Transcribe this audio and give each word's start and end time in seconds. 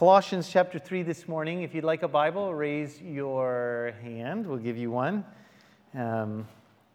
Colossians 0.00 0.48
chapter 0.48 0.78
3 0.78 1.02
this 1.02 1.28
morning. 1.28 1.60
If 1.60 1.74
you'd 1.74 1.84
like 1.84 2.02
a 2.02 2.08
Bible, 2.08 2.54
raise 2.54 2.98
your 3.02 3.92
hand. 4.02 4.46
We'll 4.46 4.56
give 4.56 4.78
you 4.78 4.90
one. 4.90 5.26
Um, 5.94 6.48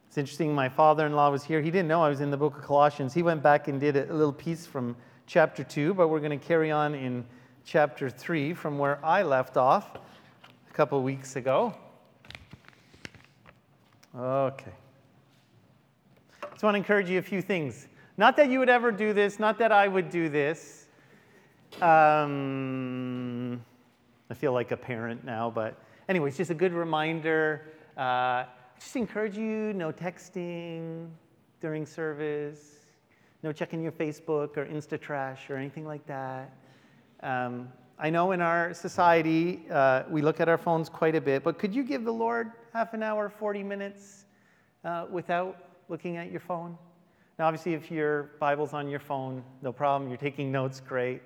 it's 0.08 0.18
interesting, 0.18 0.56
my 0.56 0.70
father 0.70 1.06
in 1.06 1.14
law 1.14 1.30
was 1.30 1.44
here. 1.44 1.62
He 1.62 1.70
didn't 1.70 1.88
know 1.88 2.02
I 2.02 2.10
was 2.10 2.20
in 2.20 2.32
the 2.32 2.38
book 2.38 2.58
of 2.58 2.64
Colossians. 2.64 3.14
He 3.14 3.22
went 3.22 3.44
back 3.44 3.68
and 3.68 3.80
did 3.80 3.96
a 3.96 4.12
little 4.12 4.34
piece 4.34 4.66
from 4.66 4.96
chapter 5.28 5.64
2, 5.64 5.94
but 5.94 6.08
we're 6.08 6.20
going 6.20 6.32
to 6.32 6.44
carry 6.44 6.72
on 6.72 6.96
in 6.96 7.24
chapter 7.64 8.10
3 8.10 8.56
from 8.56 8.80
where 8.80 8.98
I 9.06 9.22
left 9.22 9.56
off 9.56 10.00
a 10.68 10.74
couple 10.74 11.04
weeks 11.04 11.36
ago. 11.36 11.76
Okay. 14.18 14.74
I 16.42 16.48
just 16.50 16.64
want 16.64 16.74
to 16.74 16.80
encourage 16.80 17.12
you 17.12 17.20
a 17.20 17.22
few 17.22 17.44
things. 17.44 17.88
Not 18.18 18.36
that 18.38 18.50
you 18.50 18.58
would 18.58 18.70
ever 18.70 18.92
do 18.92 19.14
this, 19.14 19.38
not 19.38 19.60
that 19.60 19.72
I 19.72 19.88
would 19.88 20.10
do 20.10 20.28
this. 20.28 20.85
Um, 21.82 23.62
I 24.30 24.34
feel 24.34 24.54
like 24.54 24.72
a 24.72 24.78
parent 24.78 25.26
now, 25.26 25.50
but 25.50 25.78
anyways, 26.08 26.38
just 26.38 26.50
a 26.50 26.56
good 26.56 26.74
reminder. 26.74 27.68
Uh, 27.98 28.46
just 28.80 28.96
encourage 28.96 29.38
you 29.38 29.74
no 29.74 29.92
texting 29.92 31.10
during 31.60 31.86
service, 31.86 32.86
no 33.44 33.52
checking 33.52 33.82
your 33.82 33.92
Facebook 33.92 34.56
or 34.56 34.66
Insta 34.66 35.00
trash 35.00 35.50
or 35.50 35.58
anything 35.58 35.86
like 35.86 36.06
that. 36.08 36.54
Um, 37.22 37.68
I 38.00 38.10
know 38.10 38.32
in 38.32 38.42
our 38.42 38.74
society 38.74 39.66
uh, 39.70 40.04
we 40.10 40.22
look 40.22 40.40
at 40.40 40.48
our 40.48 40.58
phones 40.58 40.88
quite 40.88 41.16
a 41.16 41.22
bit, 41.22 41.44
but 41.44 41.60
could 41.60 41.76
you 41.76 41.84
give 41.84 42.06
the 42.06 42.14
Lord 42.14 42.52
half 42.74 42.94
an 42.94 43.04
hour, 43.04 43.30
40 43.30 43.64
minutes 43.64 44.26
uh, 44.84 45.08
without 45.10 45.58
looking 45.90 46.16
at 46.18 46.32
your 46.32 46.42
phone? 46.42 46.78
Now, 47.38 47.48
obviously, 47.48 47.74
if 47.74 47.92
your 47.92 48.32
Bible's 48.40 48.74
on 48.74 48.88
your 48.88 49.00
phone, 49.00 49.44
no 49.62 49.74
problem. 49.74 50.10
You're 50.10 50.18
taking 50.18 50.52
notes, 50.52 50.80
great. 50.80 51.22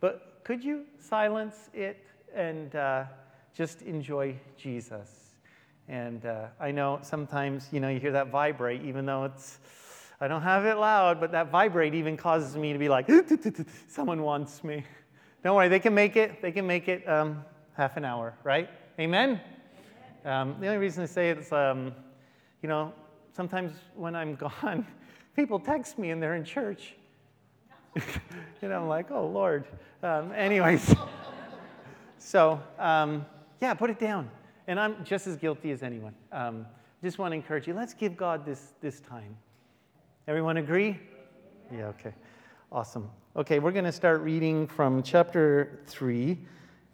But 0.00 0.40
could 0.44 0.62
you 0.62 0.84
silence 0.98 1.70
it 1.72 2.04
and 2.34 2.74
uh, 2.74 3.04
just 3.54 3.82
enjoy 3.82 4.36
Jesus? 4.56 5.36
And 5.88 6.24
uh, 6.24 6.46
I 6.58 6.70
know 6.70 6.98
sometimes, 7.02 7.68
you 7.72 7.80
know, 7.80 7.88
you 7.88 8.00
hear 8.00 8.12
that 8.12 8.28
vibrate, 8.28 8.82
even 8.82 9.06
though 9.06 9.24
it's, 9.24 9.58
I 10.20 10.28
don't 10.28 10.42
have 10.42 10.64
it 10.64 10.76
loud, 10.76 11.20
but 11.20 11.32
that 11.32 11.50
vibrate 11.50 11.94
even 11.94 12.16
causes 12.16 12.56
me 12.56 12.72
to 12.72 12.78
be 12.78 12.88
like, 12.88 13.08
someone 13.88 14.22
wants 14.22 14.64
me. 14.64 14.84
Don't 15.42 15.56
worry, 15.56 15.68
they 15.68 15.80
can 15.80 15.94
make 15.94 16.16
it. 16.16 16.40
They 16.40 16.52
can 16.52 16.66
make 16.66 16.88
it 16.88 17.06
um, 17.08 17.44
half 17.74 17.96
an 17.96 18.04
hour, 18.04 18.34
right? 18.44 18.68
Amen? 18.98 19.40
Um, 20.24 20.56
the 20.58 20.68
only 20.68 20.78
reason 20.78 21.02
I 21.02 21.06
say 21.06 21.30
it 21.30 21.38
is, 21.38 21.52
um, 21.52 21.92
you 22.62 22.68
know, 22.68 22.94
sometimes 23.34 23.72
when 23.94 24.16
I'm 24.16 24.34
gone, 24.62 24.86
people 25.36 25.58
text 25.58 25.98
me 25.98 26.10
and 26.10 26.22
they're 26.22 26.34
in 26.34 26.44
church. 26.44 26.94
you 28.62 28.68
know, 28.68 28.80
I'm 28.80 28.88
like, 28.88 29.10
oh, 29.10 29.26
Lord. 29.26 29.64
Um, 30.02 30.32
anyways, 30.32 30.94
so 32.18 32.60
um, 32.78 33.24
yeah, 33.60 33.74
put 33.74 33.90
it 33.90 33.98
down. 33.98 34.30
And 34.66 34.80
I'm 34.80 35.04
just 35.04 35.26
as 35.26 35.36
guilty 35.36 35.70
as 35.70 35.82
anyone. 35.82 36.14
Um, 36.32 36.66
just 37.02 37.18
want 37.18 37.32
to 37.32 37.36
encourage 37.36 37.66
you, 37.66 37.74
let's 37.74 37.94
give 37.94 38.16
God 38.16 38.46
this, 38.46 38.72
this 38.80 39.00
time. 39.00 39.36
Everyone 40.26 40.56
agree? 40.56 40.98
Yeah, 41.70 41.88
okay. 41.88 42.14
Awesome. 42.72 43.10
Okay, 43.36 43.58
we're 43.58 43.72
going 43.72 43.84
to 43.84 43.92
start 43.92 44.22
reading 44.22 44.66
from 44.66 45.02
chapter 45.02 45.80
3, 45.86 46.38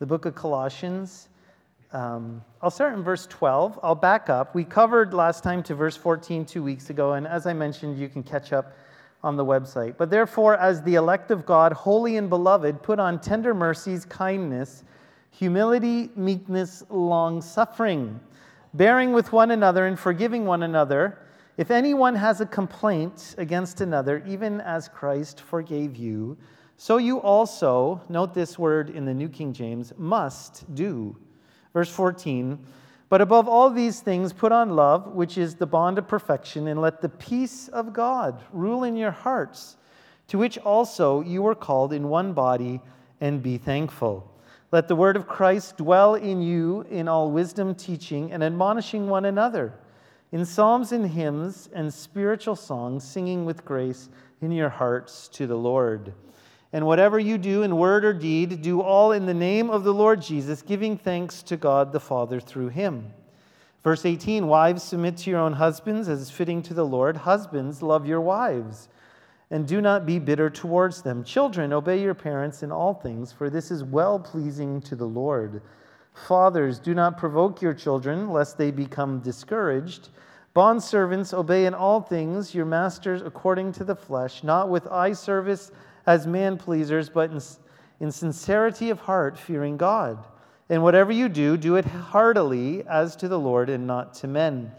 the 0.00 0.06
book 0.06 0.26
of 0.26 0.34
Colossians. 0.34 1.28
Um, 1.92 2.42
I'll 2.60 2.70
start 2.70 2.94
in 2.94 3.02
verse 3.02 3.26
12. 3.26 3.78
I'll 3.82 3.94
back 3.94 4.28
up. 4.28 4.54
We 4.54 4.64
covered 4.64 5.14
last 5.14 5.44
time 5.44 5.62
to 5.64 5.74
verse 5.74 5.96
14 5.96 6.44
two 6.44 6.62
weeks 6.62 6.90
ago, 6.90 7.12
and 7.12 7.26
as 7.26 7.46
I 7.46 7.52
mentioned, 7.52 7.98
you 7.98 8.08
can 8.08 8.22
catch 8.22 8.52
up 8.52 8.72
on 9.22 9.36
the 9.36 9.44
website. 9.44 9.96
But 9.96 10.10
therefore, 10.10 10.56
as 10.56 10.82
the 10.82 10.94
elect 10.94 11.30
of 11.30 11.44
God, 11.44 11.72
holy 11.72 12.16
and 12.16 12.28
beloved, 12.28 12.82
put 12.82 12.98
on 12.98 13.20
tender 13.20 13.54
mercies, 13.54 14.04
kindness, 14.04 14.84
humility, 15.30 16.10
meekness, 16.16 16.82
long 16.90 17.40
suffering, 17.42 18.20
bearing 18.74 19.12
with 19.12 19.32
one 19.32 19.50
another 19.50 19.86
and 19.86 19.98
forgiving 19.98 20.44
one 20.44 20.62
another. 20.62 21.18
If 21.56 21.70
anyone 21.70 22.14
has 22.14 22.40
a 22.40 22.46
complaint 22.46 23.34
against 23.38 23.80
another, 23.80 24.22
even 24.26 24.60
as 24.60 24.88
Christ 24.88 25.40
forgave 25.40 25.96
you, 25.96 26.38
so 26.76 26.96
you 26.96 27.20
also, 27.20 28.00
note 28.08 28.32
this 28.32 28.58
word 28.58 28.88
in 28.88 29.04
the 29.04 29.12
New 29.12 29.28
King 29.28 29.52
James, 29.52 29.92
must 29.98 30.74
do. 30.74 31.14
Verse 31.74 31.90
14, 31.90 32.58
but 33.10 33.20
above 33.20 33.48
all 33.48 33.68
these 33.70 34.00
things, 34.00 34.32
put 34.32 34.52
on 34.52 34.76
love, 34.76 35.08
which 35.08 35.36
is 35.36 35.56
the 35.56 35.66
bond 35.66 35.98
of 35.98 36.06
perfection, 36.06 36.68
and 36.68 36.80
let 36.80 37.02
the 37.02 37.08
peace 37.08 37.66
of 37.68 37.92
God 37.92 38.40
rule 38.52 38.84
in 38.84 38.96
your 38.96 39.10
hearts, 39.10 39.76
to 40.28 40.38
which 40.38 40.56
also 40.58 41.20
you 41.20 41.42
were 41.42 41.56
called 41.56 41.92
in 41.92 42.08
one 42.08 42.32
body, 42.32 42.80
and 43.20 43.42
be 43.42 43.58
thankful. 43.58 44.32
Let 44.70 44.86
the 44.86 44.94
word 44.94 45.16
of 45.16 45.26
Christ 45.26 45.78
dwell 45.78 46.14
in 46.14 46.40
you 46.40 46.82
in 46.88 47.08
all 47.08 47.32
wisdom, 47.32 47.74
teaching, 47.74 48.30
and 48.30 48.44
admonishing 48.44 49.08
one 49.08 49.24
another, 49.24 49.74
in 50.30 50.44
psalms 50.44 50.92
and 50.92 51.10
hymns 51.10 51.68
and 51.74 51.92
spiritual 51.92 52.54
songs, 52.54 53.02
singing 53.02 53.44
with 53.44 53.64
grace 53.64 54.08
in 54.40 54.52
your 54.52 54.68
hearts 54.68 55.26
to 55.32 55.48
the 55.48 55.56
Lord. 55.56 56.14
And 56.72 56.86
whatever 56.86 57.18
you 57.18 57.36
do 57.36 57.62
in 57.62 57.76
word 57.76 58.04
or 58.04 58.12
deed, 58.12 58.62
do 58.62 58.80
all 58.80 59.12
in 59.12 59.26
the 59.26 59.34
name 59.34 59.70
of 59.70 59.84
the 59.84 59.94
Lord 59.94 60.22
Jesus, 60.22 60.62
giving 60.62 60.96
thanks 60.96 61.42
to 61.44 61.56
God 61.56 61.92
the 61.92 62.00
Father 62.00 62.40
through 62.40 62.68
him. 62.68 63.12
Verse 63.82 64.04
18 64.04 64.46
Wives, 64.46 64.82
submit 64.82 65.16
to 65.18 65.30
your 65.30 65.40
own 65.40 65.54
husbands 65.54 66.08
as 66.08 66.20
is 66.20 66.30
fitting 66.30 66.62
to 66.62 66.74
the 66.74 66.86
Lord. 66.86 67.16
Husbands, 67.16 67.82
love 67.82 68.06
your 68.06 68.20
wives 68.20 68.88
and 69.50 69.66
do 69.66 69.80
not 69.80 70.06
be 70.06 70.18
bitter 70.18 70.48
towards 70.48 71.02
them. 71.02 71.24
Children, 71.24 71.72
obey 71.72 72.00
your 72.00 72.14
parents 72.14 72.62
in 72.62 72.70
all 72.70 72.94
things, 72.94 73.32
for 73.32 73.50
this 73.50 73.70
is 73.70 73.82
well 73.82 74.18
pleasing 74.18 74.80
to 74.82 74.94
the 74.94 75.06
Lord. 75.06 75.60
Fathers, 76.14 76.78
do 76.78 76.94
not 76.94 77.18
provoke 77.18 77.60
your 77.60 77.74
children, 77.74 78.30
lest 78.30 78.58
they 78.58 78.70
become 78.70 79.20
discouraged. 79.20 80.10
Bondservants, 80.54 81.34
obey 81.34 81.66
in 81.66 81.74
all 81.74 82.00
things 82.00 82.54
your 82.54 82.64
masters 82.64 83.22
according 83.22 83.72
to 83.72 83.84
the 83.84 83.94
flesh, 83.94 84.44
not 84.44 84.68
with 84.68 84.86
eye 84.88 85.12
service 85.12 85.72
as 86.06 86.26
man 86.26 86.56
pleasers, 86.56 87.08
but 87.08 87.30
in, 87.30 87.40
in 88.00 88.10
sincerity 88.10 88.90
of 88.90 89.00
heart, 89.00 89.38
fearing 89.38 89.76
God. 89.76 90.24
And 90.68 90.82
whatever 90.82 91.12
you 91.12 91.28
do, 91.28 91.56
do 91.56 91.76
it 91.76 91.84
heartily 91.84 92.86
as 92.86 93.16
to 93.16 93.28
the 93.28 93.38
Lord 93.38 93.68
and 93.68 93.86
not 93.86 94.14
to 94.14 94.28
men, 94.28 94.72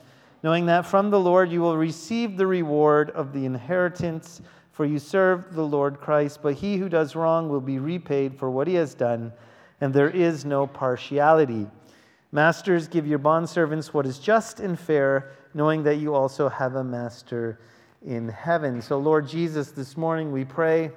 knowing 0.44 0.66
that 0.68 0.86
from 0.86 1.10
the 1.10 1.20
Lord 1.20 1.52
you 1.52 1.62
will 1.62 1.78
receive 1.78 2.38
the 2.38 2.48
reward 2.48 3.10
of 3.12 3.34
the 3.34 3.46
inheritance 3.46 4.42
for 4.72 4.86
you 4.86 4.98
serve 4.98 5.54
the 5.54 5.66
Lord 5.66 6.00
Christ, 6.00 6.40
but 6.42 6.56
he 6.56 6.78
who 6.78 6.90
does 6.90 7.16
wrong 7.16 7.50
will 7.50 7.62
be 7.62 7.78
repaid 7.78 8.40
for 8.40 8.50
what 8.50 8.68
he 8.68 8.74
has 8.76 8.94
done, 8.94 9.32
and 9.82 9.94
there 9.94 10.10
is 10.10 10.46
no 10.46 10.66
partiality. 10.66 11.68
Masters, 12.32 12.88
give 12.88 13.06
your 13.06 13.20
bondservants 13.20 13.94
what 13.94 14.06
is 14.06 14.18
just 14.18 14.60
and 14.60 14.80
fair, 14.80 15.34
knowing 15.54 15.84
that 15.84 15.98
you 15.98 16.16
also 16.16 16.48
have 16.48 16.76
a 16.76 16.84
master 16.84 17.60
in 18.06 18.30
heaven. 18.30 18.82
So, 18.82 18.98
Lord 18.98 19.28
Jesus, 19.28 19.70
this 19.72 19.98
morning 19.98 20.32
we 20.32 20.46
pray 20.46 20.92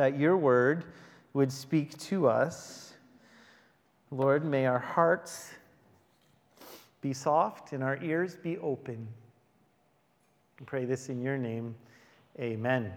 that 0.00 0.18
your 0.18 0.34
word 0.34 0.86
would 1.34 1.52
speak 1.52 1.94
to 1.98 2.26
us. 2.26 2.94
Lord, 4.10 4.46
may 4.46 4.64
our 4.64 4.78
hearts 4.78 5.50
be 7.02 7.12
soft 7.12 7.74
and 7.74 7.84
our 7.84 8.02
ears 8.02 8.34
be 8.34 8.56
open. 8.56 9.06
We 10.58 10.64
pray 10.64 10.86
this 10.86 11.10
in 11.10 11.20
your 11.20 11.36
name. 11.36 11.74
Amen. 12.38 12.94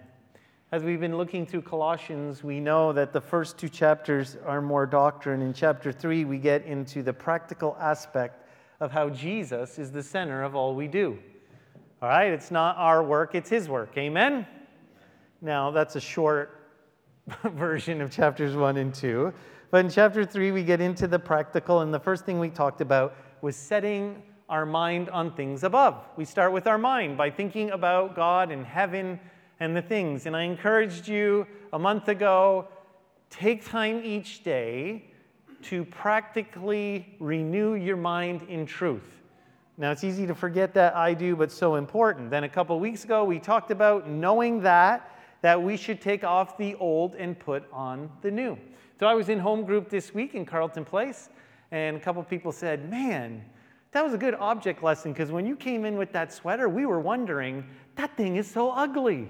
As 0.71 0.81
we've 0.81 1.01
been 1.01 1.17
looking 1.17 1.45
through 1.45 1.63
Colossians, 1.63 2.41
we 2.41 2.61
know 2.61 2.93
that 2.93 3.11
the 3.11 3.19
first 3.19 3.57
two 3.57 3.67
chapters 3.67 4.37
are 4.45 4.61
more 4.61 4.85
doctrine. 4.85 5.41
In 5.41 5.53
chapter 5.53 5.91
three, 5.91 6.23
we 6.23 6.37
get 6.37 6.63
into 6.63 7.03
the 7.03 7.11
practical 7.11 7.75
aspect 7.81 8.47
of 8.79 8.93
how 8.93 9.09
Jesus 9.09 9.77
is 9.77 9.91
the 9.91 10.03
center 10.03 10.41
of 10.41 10.55
all 10.55 10.73
we 10.73 10.87
do. 10.87 11.19
All 12.01 12.07
right, 12.07 12.31
it's 12.31 12.49
not 12.49 12.77
our 12.77 13.03
work, 13.03 13.35
it's 13.35 13.49
His 13.49 13.67
work. 13.67 13.97
Amen? 13.97 14.47
Now, 15.41 15.69
that's 15.69 15.97
a 15.97 16.01
short 16.01 16.62
version 17.44 18.01
of 18.01 18.11
chapters 18.11 18.56
one 18.56 18.78
and 18.78 18.94
two. 18.94 19.34
But 19.72 19.86
in 19.86 19.92
chapter 19.92 20.25
three, 20.25 20.51
we 20.51 20.63
get 20.63 20.81
into 20.81 21.07
the 21.07 21.19
practical, 21.19 21.81
and 21.81 21.94
the 21.94 22.00
first 22.00 22.25
thing 22.25 22.39
we 22.39 22.50
talked 22.50 22.81
about 22.81 23.15
was 23.42 23.56
setting 23.56 24.21
our 24.50 24.65
mind 24.65 25.09
on 25.09 25.33
things 25.33 25.63
above. 25.63 26.03
We 26.15 26.25
start 26.25 26.51
with 26.51 26.68
our 26.68 26.77
mind 26.77 27.18
by 27.18 27.31
thinking 27.31 27.71
about 27.71 28.15
God 28.15 28.51
and 28.51 28.65
heaven 28.65 29.19
and 29.59 29.75
the 29.75 29.81
things. 29.81 30.25
And 30.25 30.36
I 30.36 30.44
encouraged 30.44 31.07
you 31.07 31.47
a 31.71 31.80
month 31.80 32.07
ago 32.07 32.68
take 33.30 33.65
time 33.65 34.01
each 34.03 34.44
day 34.44 35.06
to 35.63 35.83
practically 35.86 37.15
renew 37.19 37.74
your 37.74 37.97
mind 37.97 38.44
in 38.44 38.65
truth. 38.65 39.21
Now, 39.77 39.92
it's 39.92 40.03
easy 40.03 40.27
to 40.27 40.36
forget 40.36 40.74
that 40.75 40.95
I 40.95 41.15
do, 41.15 41.36
but 41.36 41.51
so 41.51 41.75
important. 41.75 42.30
Then 42.30 42.44
a 42.44 42.50
couple 42.50 42.80
weeks 42.80 43.06
ago, 43.06 43.24
we 43.24 43.39
talked 43.39 43.71
about 43.71 44.07
knowing 44.07 44.62
that, 44.62 45.09
that 45.44 45.62
we 45.62 45.75
should 45.75 46.00
take 46.00 46.24
off 46.24 46.57
the 46.57 46.74
old 46.75 47.16
and 47.16 47.38
put 47.38 47.66
on 47.74 48.10
the 48.22 48.31
new. 48.31 48.57
So 48.98 49.07
I 49.07 49.13
was 49.13 49.28
in 49.28 49.38
home 49.38 49.66
group 49.66 49.90
this 49.90 50.13
week 50.13 50.36
in 50.36 50.45
Carleton 50.45 50.86
Place, 50.86 51.28
and 51.69 51.98
a 51.98 52.00
couple 52.00 52.24
people 52.24 52.54
said, 52.54 52.90
Man, 52.90 53.44
that 53.92 54.01
was 54.01 54.13
a 54.13 54.18
good 54.18 54.36
object 54.36 54.81
lesson 54.81 55.12
because 55.12 55.31
when 55.31 55.45
you 55.45 55.57
came 55.57 55.84
in 55.84 55.98
with 55.98 56.13
that 56.13 56.31
sweater, 56.31 56.69
we 56.69 56.86
were 56.86 57.01
wondering, 57.01 57.66
that 57.95 58.16
thing 58.16 58.38
is 58.38 58.50
so 58.50 58.72
ugly. 58.72 59.30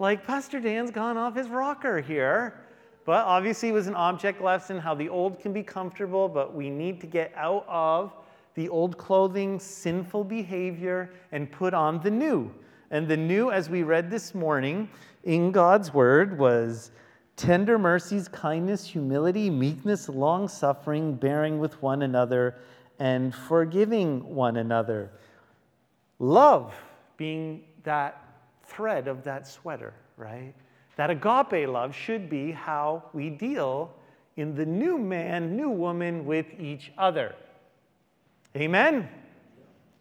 Like, 0.00 0.26
Pastor 0.26 0.58
Dan's 0.58 0.90
gone 0.90 1.16
off 1.16 1.36
his 1.36 1.46
rocker 1.48 2.00
here. 2.00 2.60
But 3.04 3.24
obviously, 3.26 3.68
it 3.68 3.72
was 3.72 3.86
an 3.86 3.94
object 3.94 4.42
lesson 4.42 4.76
how 4.76 4.94
the 4.94 5.08
old 5.08 5.38
can 5.40 5.52
be 5.52 5.62
comfortable, 5.62 6.28
but 6.28 6.52
we 6.52 6.68
need 6.68 7.00
to 7.00 7.06
get 7.06 7.32
out 7.36 7.64
of 7.68 8.12
the 8.54 8.68
old 8.68 8.98
clothing, 8.98 9.60
sinful 9.60 10.24
behavior, 10.24 11.10
and 11.30 11.50
put 11.50 11.74
on 11.74 12.00
the 12.02 12.10
new. 12.10 12.52
And 12.90 13.06
the 13.06 13.16
new, 13.16 13.52
as 13.52 13.70
we 13.70 13.84
read 13.84 14.10
this 14.10 14.34
morning 14.34 14.88
in 15.22 15.52
God's 15.52 15.94
word, 15.94 16.36
was 16.38 16.90
tender 17.36 17.78
mercies, 17.78 18.26
kindness, 18.26 18.84
humility, 18.84 19.48
meekness, 19.48 20.08
long 20.08 20.48
suffering, 20.48 21.14
bearing 21.14 21.60
with 21.60 21.80
one 21.80 22.02
another, 22.02 22.56
and 22.98 23.32
forgiving 23.34 24.24
one 24.34 24.56
another. 24.56 25.12
Love 26.18 26.74
being 27.16 27.62
that 27.84 28.22
thread 28.64 29.06
of 29.06 29.22
that 29.22 29.46
sweater, 29.46 29.94
right? 30.16 30.52
That 30.96 31.10
agape 31.10 31.68
love 31.68 31.94
should 31.94 32.28
be 32.28 32.50
how 32.50 33.04
we 33.12 33.30
deal 33.30 33.94
in 34.36 34.54
the 34.54 34.66
new 34.66 34.98
man, 34.98 35.56
new 35.56 35.70
woman 35.70 36.26
with 36.26 36.46
each 36.58 36.92
other. 36.98 37.36
Amen? 38.56 39.08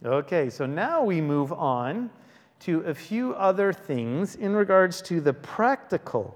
Okay, 0.03 0.49
so 0.49 0.65
now 0.65 1.03
we 1.03 1.21
move 1.21 1.53
on 1.53 2.09
to 2.59 2.81
a 2.81 2.93
few 2.93 3.33
other 3.35 3.71
things 3.71 4.35
in 4.35 4.55
regards 4.55 5.01
to 5.03 5.21
the 5.21 5.33
practical. 5.33 6.35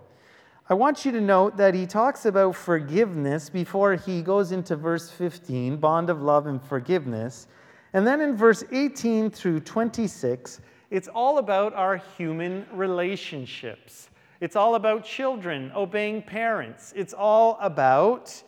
I 0.69 0.73
want 0.73 1.05
you 1.05 1.11
to 1.11 1.21
note 1.21 1.57
that 1.57 1.73
he 1.73 1.85
talks 1.85 2.25
about 2.25 2.55
forgiveness 2.55 3.49
before 3.49 3.95
he 3.95 4.21
goes 4.21 4.51
into 4.53 4.75
verse 4.75 5.09
15, 5.09 5.77
bond 5.77 6.09
of 6.09 6.21
love 6.21 6.47
and 6.47 6.63
forgiveness. 6.63 7.47
And 7.91 8.07
then 8.07 8.21
in 8.21 8.35
verse 8.35 8.63
18 8.71 9.29
through 9.29 9.59
26, 9.59 10.61
it's 10.89 11.07
all 11.09 11.37
about 11.37 11.73
our 11.73 11.97
human 12.17 12.65
relationships. 12.71 14.09
It's 14.39 14.55
all 14.55 14.75
about 14.75 15.03
children 15.03 15.71
obeying 15.75 16.21
parents. 16.21 16.93
It's 16.95 17.13
all 17.13 17.57
about 17.61 18.43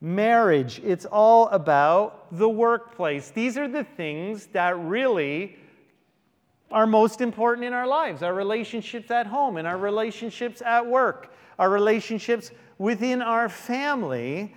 marriage. 0.00 0.80
It's 0.84 1.06
all 1.06 1.48
about 1.48 2.36
the 2.36 2.48
workplace. 2.48 3.30
These 3.30 3.58
are 3.58 3.68
the 3.68 3.84
things 3.84 4.46
that 4.48 4.78
really 4.78 5.56
are 6.70 6.86
most 6.86 7.20
important 7.20 7.66
in 7.66 7.72
our 7.72 7.86
lives 7.86 8.22
our 8.22 8.34
relationships 8.34 9.10
at 9.10 9.26
home 9.26 9.56
and 9.56 9.66
our 9.66 9.78
relationships 9.78 10.62
at 10.62 10.86
work, 10.86 11.32
our 11.58 11.70
relationships 11.70 12.50
within 12.78 13.22
our 13.22 13.48
family. 13.48 14.54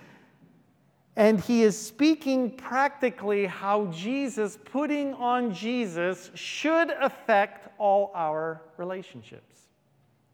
And 1.16 1.38
he 1.38 1.62
is 1.62 1.78
speaking 1.78 2.50
practically 2.50 3.46
how 3.46 3.86
Jesus, 3.86 4.58
putting 4.64 5.14
on 5.14 5.54
Jesus, 5.54 6.32
should 6.34 6.90
affect 6.90 7.68
all 7.78 8.10
our 8.16 8.62
relationships 8.78 9.68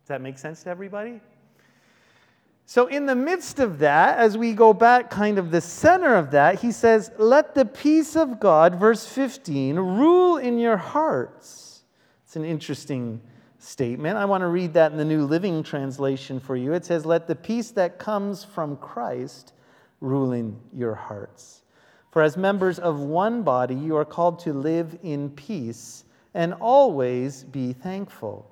Does 0.03 0.09
that 0.09 0.23
make 0.23 0.39
sense 0.39 0.63
to 0.63 0.71
everybody? 0.71 1.21
So, 2.65 2.87
in 2.87 3.05
the 3.05 3.17
midst 3.17 3.59
of 3.59 3.81
that, 3.81 4.19
as 4.19 4.39
we 4.39 4.55
go 4.55 4.73
back, 4.73 5.11
kind 5.11 5.39
of 5.39 5.51
the 5.51 5.61
center 5.61 6.15
of 6.15 6.31
that, 6.31 6.61
he 6.61 6.71
says, 6.71 7.11
Let 7.19 7.57
the 7.57 7.65
peace 7.65 8.15
of 8.15 8.39
God, 8.39 8.77
verse 8.77 9.05
15, 9.05 9.75
rule 9.75 10.37
in 10.37 10.57
your 10.57 10.77
hearts. 10.77 11.70
It's 12.31 12.37
an 12.37 12.45
interesting 12.45 13.21
statement. 13.59 14.17
I 14.17 14.25
want 14.25 14.43
to 14.43 14.47
read 14.47 14.75
that 14.75 14.93
in 14.93 14.99
the 14.99 15.05
New 15.05 15.27
Living 15.27 15.65
Translation 15.65 16.39
for 16.39 16.55
you. 16.55 16.75
It 16.75 16.85
says, 16.85 17.05
Let 17.05 17.27
the 17.27 17.35
peace 17.35 17.73
that 17.73 17.99
comes 17.99 18.45
from 18.45 18.77
Christ 18.77 19.53
rule 20.01 20.31
in 20.31 20.57
your 20.73 20.95
hearts. 20.95 21.63
For 22.13 22.23
as 22.23 22.37
members 22.37 22.79
of 22.79 23.01
one 23.01 23.43
body, 23.43 23.75
you 23.75 23.97
are 23.97 24.05
called 24.05 24.39
to 24.45 24.53
live 24.53 24.97
in 25.03 25.31
peace 25.31 26.05
and 26.33 26.55
always 26.55 27.43
be 27.43 27.73
thankful. 27.73 28.49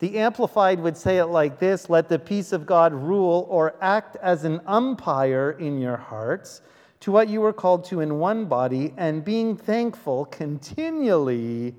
The 0.00 0.18
Amplified 0.18 0.78
would 0.80 0.98
say 0.98 1.16
it 1.16 1.28
like 1.28 1.58
this 1.58 1.88
Let 1.88 2.10
the 2.10 2.18
peace 2.18 2.52
of 2.52 2.66
God 2.66 2.92
rule 2.92 3.46
or 3.48 3.76
act 3.80 4.16
as 4.16 4.44
an 4.44 4.60
umpire 4.66 5.52
in 5.52 5.80
your 5.80 5.96
hearts 5.96 6.60
to 7.00 7.10
what 7.10 7.30
you 7.30 7.40
were 7.40 7.54
called 7.54 7.86
to 7.86 8.00
in 8.00 8.18
one 8.18 8.44
body, 8.44 8.92
and 8.98 9.24
being 9.24 9.56
thankful 9.56 10.26
continually. 10.26 11.74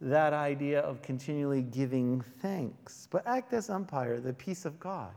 That 0.00 0.32
idea 0.32 0.80
of 0.80 1.02
continually 1.02 1.62
giving 1.62 2.22
thanks. 2.40 3.06
But 3.10 3.26
act 3.26 3.52
as 3.52 3.68
umpire, 3.68 4.20
the 4.20 4.32
peace 4.32 4.64
of 4.64 4.80
God. 4.80 5.14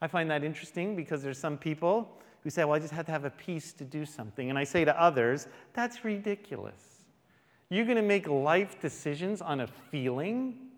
I 0.00 0.06
find 0.06 0.30
that 0.30 0.44
interesting 0.44 0.96
because 0.96 1.22
there's 1.22 1.38
some 1.38 1.58
people 1.58 2.08
who 2.42 2.50
say, 2.50 2.64
Well, 2.64 2.74
I 2.74 2.78
just 2.78 2.94
have 2.94 3.06
to 3.06 3.12
have 3.12 3.24
a 3.24 3.30
peace 3.30 3.72
to 3.74 3.84
do 3.84 4.06
something. 4.06 4.48
And 4.48 4.58
I 4.58 4.64
say 4.64 4.84
to 4.84 5.00
others, 5.00 5.48
That's 5.74 6.04
ridiculous. 6.04 7.04
You're 7.70 7.84
going 7.84 7.96
to 7.96 8.02
make 8.02 8.28
life 8.28 8.80
decisions 8.80 9.42
on 9.42 9.60
a 9.60 9.66
feeling 9.66 10.68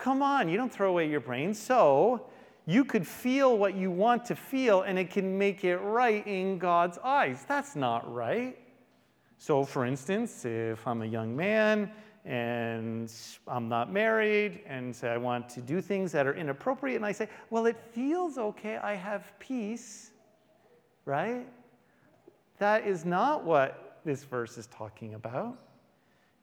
Come 0.00 0.22
on, 0.22 0.48
you 0.48 0.56
don't 0.56 0.72
throw 0.72 0.88
away 0.88 1.10
your 1.10 1.20
brain. 1.20 1.52
So 1.52 2.26
you 2.64 2.86
could 2.86 3.06
feel 3.06 3.58
what 3.58 3.74
you 3.74 3.90
want 3.90 4.24
to 4.26 4.34
feel 4.34 4.80
and 4.82 4.98
it 4.98 5.10
can 5.10 5.36
make 5.36 5.62
it 5.62 5.76
right 5.76 6.26
in 6.26 6.58
God's 6.58 6.96
eyes. 7.04 7.44
That's 7.46 7.76
not 7.76 8.10
right. 8.12 8.56
So, 9.36 9.62
for 9.62 9.84
instance, 9.84 10.46
if 10.46 10.86
I'm 10.86 11.02
a 11.02 11.06
young 11.06 11.36
man 11.36 11.90
and 12.24 13.12
I'm 13.48 13.68
not 13.68 13.92
married 13.92 14.60
and 14.66 14.94
say 14.94 15.08
I 15.08 15.16
want 15.16 15.48
to 15.50 15.60
do 15.60 15.80
things 15.80 16.12
that 16.12 16.26
are 16.26 16.34
inappropriate, 16.34 16.96
and 16.96 17.06
I 17.06 17.12
say, 17.12 17.28
well, 17.50 17.66
it 17.66 17.78
feels 17.92 18.38
okay, 18.38 18.76
I 18.76 18.94
have 18.94 19.32
peace, 19.38 20.10
right? 21.04 21.46
That 22.58 22.86
is 22.86 23.04
not 23.04 23.44
what 23.44 24.00
this 24.04 24.24
verse 24.24 24.58
is 24.58 24.66
talking 24.66 25.14
about 25.14 25.58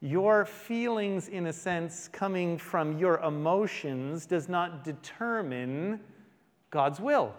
your 0.02 0.46
feelings, 0.46 1.28
in 1.28 1.48
a 1.48 1.54
sense, 1.54 2.08
coming 2.08 2.58
from 2.58 3.00
your 3.00 3.20
emotions, 3.22 4.26
does 4.26 4.48
not 4.48 4.84
determine 4.84 6.00
God's 6.70 7.00
will. 7.00 7.34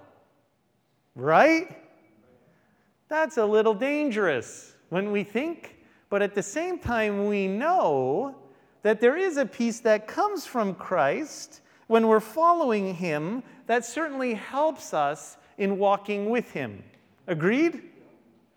Right? 1.14 1.78
That's 3.08 3.36
a 3.36 3.46
little 3.46 3.74
dangerous 3.74 4.74
when 4.88 5.12
we 5.12 5.22
think, 5.22 5.77
but 6.10 6.22
at 6.22 6.34
the 6.34 6.42
same 6.42 6.78
time, 6.78 7.26
we 7.26 7.46
know 7.46 8.34
that 8.82 9.00
there 9.00 9.16
is 9.16 9.36
a 9.36 9.46
peace 9.46 9.80
that 9.80 10.06
comes 10.06 10.46
from 10.46 10.74
Christ 10.74 11.60
when 11.86 12.06
we're 12.06 12.20
following 12.20 12.94
Him 12.94 13.42
that 13.66 13.84
certainly 13.84 14.34
helps 14.34 14.94
us 14.94 15.36
in 15.58 15.78
walking 15.78 16.30
with 16.30 16.50
Him. 16.52 16.82
Agreed? 17.26 17.82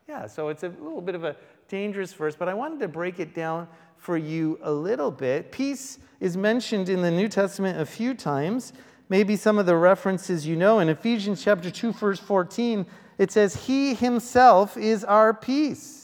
Yeah, 0.08 0.28
so 0.28 0.50
it's 0.50 0.64
a 0.64 0.70
little 0.70 1.02
bit 1.02 1.16
of 1.16 1.24
a 1.24 1.36
dangerous 1.68 2.14
verse, 2.14 2.36
but 2.36 2.48
I 2.48 2.54
wanted 2.54 2.80
to 2.80 2.88
break 2.88 3.20
it 3.20 3.34
down 3.34 3.68
for 3.98 4.18
you 4.18 4.60
a 4.64 4.72
little 4.72 5.12
bit. 5.12 5.52
Peace 5.52 6.00
is 6.20 6.36
mentioned 6.36 6.90
in 6.90 7.02
the 7.02 7.12
New 7.12 7.28
Testament 7.28 7.80
a 7.80 7.86
few 7.86 8.14
times. 8.14 8.74
Maybe 9.10 9.36
some 9.36 9.60
of 9.60 9.66
the 9.66 9.76
references 9.76 10.48
you 10.48 10.56
know. 10.56 10.80
In 10.80 10.90
Ephesians 10.90 11.44
chapter 11.44 11.70
2, 11.70 11.94
verse 11.94 12.20
14, 12.20 12.86
it 13.18 13.32
says, 13.32 13.68
He 13.68 13.94
himself 13.94 14.76
is 14.76 15.04
our 15.04 15.34
peace, 15.34 16.01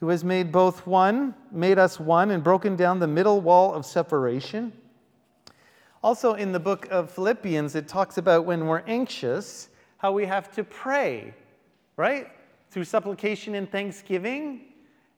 who 0.00 0.08
has 0.08 0.24
made 0.24 0.50
both 0.50 0.86
one, 0.86 1.34
made 1.52 1.78
us 1.78 2.00
one, 2.00 2.30
and 2.30 2.42
broken 2.42 2.74
down 2.74 2.98
the 2.98 3.06
middle 3.06 3.40
wall 3.40 3.74
of 3.74 3.84
separation. 3.84 4.72
Also, 6.02 6.34
in 6.34 6.52
the 6.52 6.60
book 6.60 6.88
of 6.90 7.10
Philippians, 7.10 7.74
it 7.74 7.86
talks 7.86 8.16
about 8.16 8.46
when 8.46 8.66
we're 8.66 8.82
anxious, 8.86 9.68
how 9.98 10.12
we 10.12 10.24
have 10.24 10.50
to 10.52 10.64
pray, 10.64 11.34
right? 11.98 12.28
Through 12.70 12.84
supplication 12.84 13.54
and 13.54 13.70
thanksgiving 13.70 14.62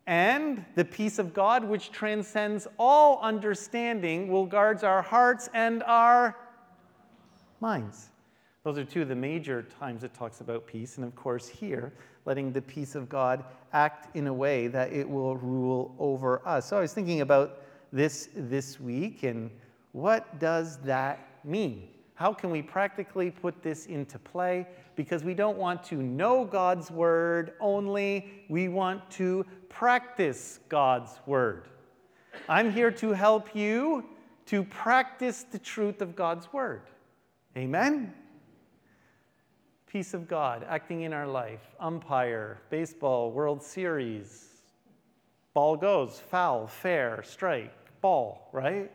and 0.08 0.64
the 0.74 0.84
peace 0.84 1.20
of 1.20 1.32
God, 1.32 1.62
which 1.62 1.92
transcends 1.92 2.66
all 2.76 3.20
understanding, 3.20 4.26
will 4.26 4.46
guard 4.46 4.82
our 4.82 5.02
hearts 5.02 5.48
and 5.54 5.84
our 5.84 6.36
minds. 7.60 8.08
Those 8.64 8.78
are 8.78 8.84
two 8.84 9.02
of 9.02 9.08
the 9.08 9.14
major 9.14 9.62
times 9.78 10.02
it 10.02 10.12
talks 10.14 10.40
about 10.40 10.66
peace. 10.66 10.96
And 10.96 11.06
of 11.06 11.14
course, 11.14 11.46
here, 11.46 11.92
letting 12.25 12.52
the 12.52 12.62
peace 12.62 12.95
of 12.95 13.09
God 13.09 13.45
act 13.73 14.14
in 14.17 14.26
a 14.26 14.33
way 14.33 14.69
that 14.69 14.93
it 14.93 15.09
will 15.09 15.37
rule 15.37 15.95
over 15.99 16.47
us. 16.47 16.69
So 16.69 16.76
I 16.76 16.81
was 16.81 16.93
thinking 16.93 17.21
about 17.21 17.62
this 17.93 18.29
this 18.35 18.81
week 18.81 19.23
and 19.23 19.50
what 19.93 20.38
does 20.38 20.79
that 20.79 21.26
mean? 21.45 21.88
How 22.14 22.33
can 22.33 22.50
we 22.50 22.62
practically 22.62 23.31
put 23.31 23.62
this 23.62 23.87
into 23.87 24.19
play? 24.19 24.67
Because 24.97 25.25
we 25.25 25.35
don't 25.35 25.59
want 25.59 25.83
to 25.85 25.97
know 25.97 26.45
God's 26.45 26.91
word 26.91 27.55
only, 27.61 28.45
we 28.49 28.69
want 28.69 29.11
to 29.12 29.45
practice 29.69 30.61
God's 30.69 31.19
word. 31.26 31.69
I'm 32.49 32.71
here 32.71 32.91
to 32.93 33.12
help 33.12 33.55
you 33.55 34.05
to 34.47 34.64
practice 34.64 35.45
the 35.50 35.59
truth 35.59 36.00
of 36.02 36.14
God's 36.14 36.52
word. 36.52 36.83
Amen? 37.57 38.14
Peace 39.92 40.14
of 40.14 40.26
God 40.26 40.64
acting 40.70 41.02
in 41.02 41.12
our 41.12 41.26
life, 41.26 41.61
umpire, 41.78 42.62
baseball, 42.70 43.30
World 43.30 43.62
Series. 43.62 44.49
Ball 45.52 45.76
goes, 45.76 46.18
foul, 46.30 46.66
fair, 46.66 47.22
strike, 47.22 47.75
ball, 48.00 48.49
right? 48.52 48.90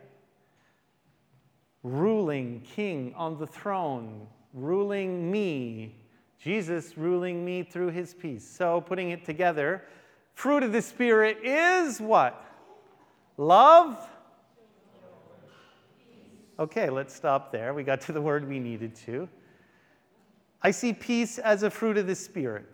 Ruling 1.84 2.62
king 2.74 3.14
on 3.16 3.38
the 3.38 3.46
throne, 3.46 4.26
ruling 4.52 5.30
me, 5.30 5.94
Jesus 6.36 6.98
ruling 6.98 7.44
me 7.44 7.62
through 7.62 7.90
his 7.90 8.12
peace. 8.12 8.44
So, 8.44 8.80
putting 8.80 9.10
it 9.10 9.24
together, 9.24 9.84
Fruit 10.34 10.64
of 10.64 10.72
the 10.72 10.82
Spirit 10.82 11.38
is 11.44 12.00
what? 12.00 12.44
Love, 13.36 14.04
Okay, 16.60 16.90
let's 16.90 17.14
stop 17.14 17.52
there. 17.52 17.72
We 17.72 17.84
got 17.84 18.00
to 18.00 18.12
the 18.12 18.20
word 18.20 18.48
we 18.48 18.58
needed 18.58 18.96
to. 19.06 19.28
I 20.62 20.70
see 20.70 20.92
peace 20.92 21.38
as 21.38 21.62
a 21.62 21.70
fruit 21.70 21.96
of 21.96 22.06
the 22.06 22.14
Spirit. 22.14 22.66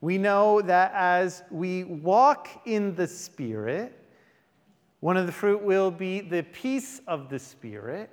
We 0.00 0.18
know 0.18 0.60
that 0.62 0.92
as 0.94 1.42
we 1.50 1.84
walk 1.84 2.48
in 2.66 2.94
the 2.94 3.06
Spirit, 3.06 3.98
one 5.00 5.16
of 5.16 5.26
the 5.26 5.32
fruit 5.32 5.62
will 5.62 5.90
be 5.90 6.20
the 6.20 6.42
peace 6.42 7.00
of 7.06 7.28
the 7.28 7.38
Spirit. 7.38 8.10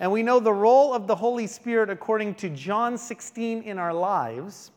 And 0.00 0.10
we 0.12 0.22
know 0.22 0.40
the 0.40 0.52
role 0.52 0.92
of 0.92 1.06
the 1.06 1.14
Holy 1.14 1.46
Spirit, 1.46 1.88
according 1.88 2.34
to 2.36 2.50
John 2.50 2.98
16 2.98 3.62
in 3.62 3.78
our 3.78 3.94
lives, 3.94 4.72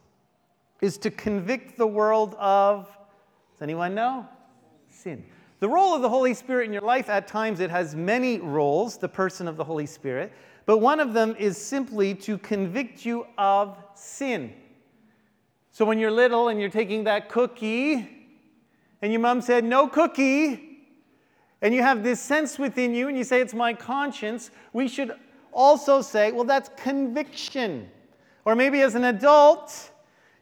is 0.82 0.98
to 1.00 1.12
convict 1.12 1.78
the 1.78 1.88
world 1.88 2.36
of, 2.40 2.86
does 3.54 3.62
anyone 3.62 3.94
know? 3.96 4.28
Sin. 4.88 5.26
The 5.60 5.68
role 5.68 5.94
of 5.94 6.02
the 6.02 6.10
Holy 6.10 6.34
Spirit 6.34 6.68
in 6.68 6.74
your 6.74 6.84
life, 6.84 7.10
at 7.10 7.28
times, 7.28 7.60
it 7.60 7.70
has 7.70 7.96
many 7.96 8.40
roles, 8.40 8.98
the 8.98 9.10
person 9.10 9.48
of 9.48 9.58
the 9.58 9.64
Holy 9.64 9.86
Spirit, 9.86 10.32
but 10.70 10.78
one 10.78 11.00
of 11.00 11.14
them 11.14 11.36
is 11.40 11.58
simply 11.58 12.14
to 12.14 12.38
convict 12.38 13.04
you 13.04 13.26
of 13.40 13.76
sin. 13.96 14.54
So 15.72 15.84
when 15.84 15.98
you're 15.98 16.12
little 16.12 16.50
and 16.50 16.60
you're 16.60 16.70
taking 16.70 17.06
that 17.06 17.28
cookie, 17.28 18.08
and 19.02 19.12
your 19.12 19.20
mom 19.20 19.42
said, 19.42 19.64
No 19.64 19.88
cookie, 19.88 20.86
and 21.64 21.74
you 21.74 21.82
have 21.82 22.04
this 22.04 22.22
sense 22.22 22.60
within 22.60 22.94
you, 22.94 23.08
and 23.08 23.18
you 23.18 23.24
say, 23.24 23.42
It's 23.42 23.56
my 23.56 23.74
conscience, 23.74 24.52
we 24.72 24.88
should 24.88 25.14
also 25.52 26.04
say, 26.04 26.32
Well, 26.32 26.44
that's 26.44 26.70
conviction. 26.78 27.90
Or 28.46 28.54
maybe 28.54 28.82
as 28.82 28.94
an 28.94 29.06
adult, 29.06 29.90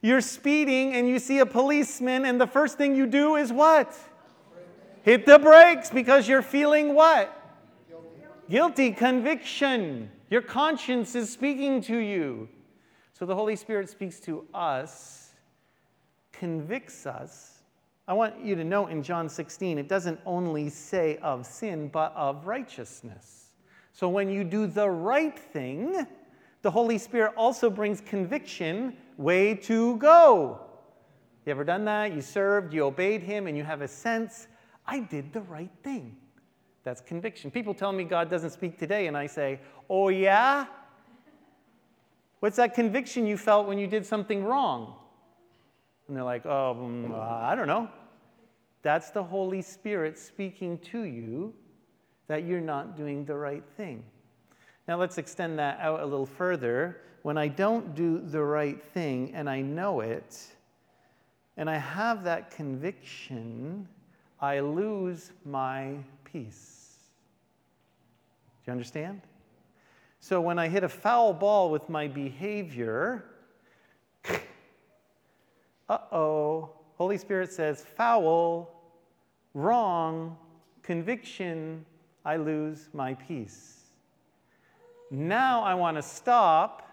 you're 0.01 0.19
speeding 0.19 0.93
and 0.93 1.07
you 1.07 1.19
see 1.19 1.39
a 1.39 1.45
policeman, 1.45 2.25
and 2.25 2.41
the 2.41 2.47
first 2.47 2.77
thing 2.77 2.97
you 2.97 3.05
do 3.05 3.37
is 3.37 3.53
what? 3.53 3.97
Hit 5.03 5.25
the 5.25 5.39
brakes 5.39 5.89
because 5.89 6.27
you're 6.27 6.41
feeling 6.41 6.95
what? 6.95 7.33
Guilty. 8.49 8.91
Conviction. 8.91 10.09
Your 10.29 10.41
conscience 10.41 11.15
is 11.15 11.29
speaking 11.29 11.81
to 11.83 11.97
you. 11.97 12.47
So 13.11 13.25
the 13.25 13.35
Holy 13.35 13.55
Spirit 13.55 13.89
speaks 13.89 14.19
to 14.21 14.45
us, 14.53 15.31
convicts 16.31 17.05
us. 17.05 17.63
I 18.07 18.13
want 18.13 18.39
you 18.41 18.55
to 18.55 18.63
know 18.63 18.87
in 18.87 19.03
John 19.03 19.27
16, 19.27 19.77
it 19.77 19.89
doesn't 19.89 20.19
only 20.25 20.69
say 20.69 21.17
of 21.17 21.45
sin, 21.45 21.89
but 21.89 22.13
of 22.15 22.47
righteousness. 22.47 23.47
So 23.91 24.07
when 24.07 24.29
you 24.29 24.45
do 24.45 24.65
the 24.65 24.89
right 24.89 25.37
thing, 25.37 26.07
the 26.61 26.71
Holy 26.71 26.97
Spirit 26.97 27.33
also 27.35 27.69
brings 27.69 27.99
conviction, 27.99 28.95
way 29.17 29.55
to 29.55 29.97
go. 29.97 30.61
You 31.45 31.51
ever 31.51 31.63
done 31.63 31.83
that? 31.85 32.13
You 32.13 32.21
served, 32.21 32.73
you 32.73 32.83
obeyed 32.85 33.23
Him, 33.23 33.47
and 33.47 33.57
you 33.57 33.63
have 33.63 33.81
a 33.81 33.87
sense 33.87 34.47
I 34.85 34.99
did 34.99 35.33
the 35.33 35.41
right 35.41 35.71
thing. 35.83 36.15
That's 36.87 37.01
conviction. 37.01 37.51
People 37.51 37.73
tell 37.73 37.91
me 37.91 38.05
God 38.05 38.29
doesn't 38.29 38.51
speak 38.51 38.79
today, 38.79 39.07
and 39.07 39.17
I 39.17 39.27
say, 39.27 39.59
Oh, 39.89 40.07
yeah? 40.07 40.67
What's 42.39 42.55
that 42.55 42.75
conviction 42.75 43.27
you 43.27 43.35
felt 43.35 43.67
when 43.67 43.77
you 43.77 43.87
did 43.87 44.05
something 44.05 44.41
wrong? 44.41 44.95
And 46.07 46.15
they're 46.15 46.23
like, 46.23 46.45
Oh, 46.45 46.71
um, 46.71 47.13
I 47.13 47.55
don't 47.55 47.67
know. 47.67 47.89
That's 48.83 49.09
the 49.09 49.21
Holy 49.21 49.61
Spirit 49.61 50.17
speaking 50.17 50.77
to 50.93 51.01
you 51.01 51.53
that 52.29 52.45
you're 52.45 52.61
not 52.61 52.95
doing 52.95 53.25
the 53.25 53.35
right 53.35 53.65
thing. 53.75 54.01
Now, 54.87 54.95
let's 54.95 55.17
extend 55.17 55.59
that 55.59 55.81
out 55.81 55.99
a 55.99 56.05
little 56.05 56.25
further. 56.25 57.01
When 57.21 57.37
I 57.37 57.49
don't 57.49 57.95
do 57.95 58.21
the 58.21 58.41
right 58.41 58.81
thing 58.81 59.35
and 59.35 59.49
I 59.49 59.59
know 59.59 59.99
it, 59.99 60.41
and 61.57 61.69
I 61.69 61.79
have 61.79 62.23
that 62.23 62.49
conviction, 62.49 63.89
I 64.39 64.59
lose 64.59 65.31
my 65.43 65.95
peace. 66.31 66.95
Do 68.63 68.71
you 68.71 68.73
understand? 68.73 69.21
So 70.19 70.41
when 70.41 70.59
I 70.59 70.67
hit 70.67 70.83
a 70.83 70.89
foul 70.89 71.33
ball 71.33 71.71
with 71.71 71.89
my 71.89 72.07
behavior, 72.07 73.25
uh 75.89 75.97
oh, 76.11 76.71
Holy 76.97 77.17
Spirit 77.17 77.51
says, 77.51 77.85
foul, 77.95 78.69
wrong, 79.53 80.37
conviction, 80.83 81.85
I 82.25 82.37
lose 82.37 82.89
my 82.93 83.13
peace. 83.13 83.77
Now 85.11 85.63
I 85.63 85.75
want 85.75 85.95
to 85.97 86.01
stop 86.01 86.83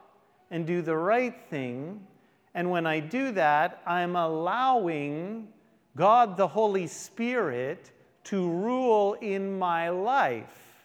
and 0.50 0.67
do 0.67 0.83
the 0.83 0.97
right 0.97 1.35
thing. 1.50 2.07
And 2.55 2.71
when 2.71 2.87
I 2.87 3.00
do 3.00 3.33
that, 3.33 3.83
I'm 3.87 4.14
allowing 4.14 5.49
God 5.97 6.37
the 6.37 6.47
Holy 6.47 6.87
Spirit 6.87 7.91
to 8.25 8.49
rule 8.49 9.14
in 9.14 9.59
my 9.59 9.88
life. 9.90 10.85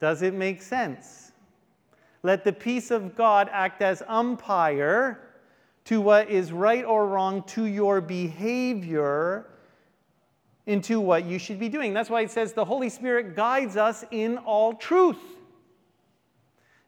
Does 0.00 0.22
it 0.22 0.34
make 0.34 0.62
sense? 0.62 1.32
Let 2.22 2.44
the 2.44 2.52
peace 2.52 2.90
of 2.90 3.16
God 3.16 3.48
act 3.52 3.82
as 3.82 4.02
umpire 4.06 5.20
to 5.84 6.00
what 6.00 6.28
is 6.28 6.52
right 6.52 6.84
or 6.84 7.06
wrong 7.06 7.42
to 7.44 7.64
your 7.64 8.00
behavior 8.00 9.46
into 10.66 11.00
what 11.00 11.24
you 11.24 11.38
should 11.38 11.58
be 11.58 11.68
doing. 11.68 11.94
That's 11.94 12.10
why 12.10 12.20
it 12.20 12.30
says 12.30 12.52
the 12.52 12.64
Holy 12.64 12.90
Spirit 12.90 13.34
guides 13.34 13.76
us 13.76 14.04
in 14.10 14.36
all 14.38 14.74
truth. 14.74 15.16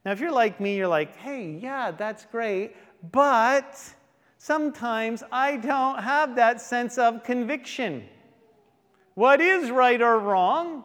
Now, 0.04 0.12
if 0.12 0.20
you're 0.20 0.32
like 0.32 0.60
me, 0.60 0.76
you're 0.76 0.88
like, 0.88 1.16
hey, 1.16 1.58
yeah, 1.60 1.90
that's 1.90 2.26
great, 2.26 2.76
but 3.10 3.82
sometimes 4.38 5.22
I 5.32 5.56
don't 5.56 6.02
have 6.02 6.36
that 6.36 6.60
sense 6.60 6.98
of 6.98 7.24
conviction. 7.24 8.04
What 9.14 9.40
is 9.40 9.70
right 9.70 10.00
or 10.00 10.18
wrong? 10.18 10.84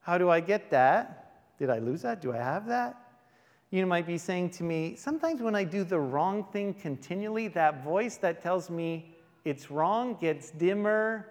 How 0.00 0.18
do 0.18 0.28
I 0.28 0.40
get 0.40 0.70
that? 0.70 1.58
Did 1.58 1.70
I 1.70 1.78
lose 1.78 2.02
that? 2.02 2.20
Do 2.20 2.32
I 2.32 2.38
have 2.38 2.66
that? 2.66 2.98
You 3.70 3.86
might 3.86 4.06
be 4.06 4.18
saying 4.18 4.50
to 4.50 4.64
me, 4.64 4.96
sometimes 4.96 5.40
when 5.40 5.54
I 5.54 5.64
do 5.64 5.82
the 5.82 5.98
wrong 5.98 6.44
thing 6.52 6.74
continually, 6.74 7.48
that 7.48 7.82
voice 7.82 8.16
that 8.18 8.42
tells 8.42 8.68
me 8.68 9.16
it's 9.44 9.70
wrong 9.70 10.16
gets 10.20 10.50
dimmer, 10.50 11.28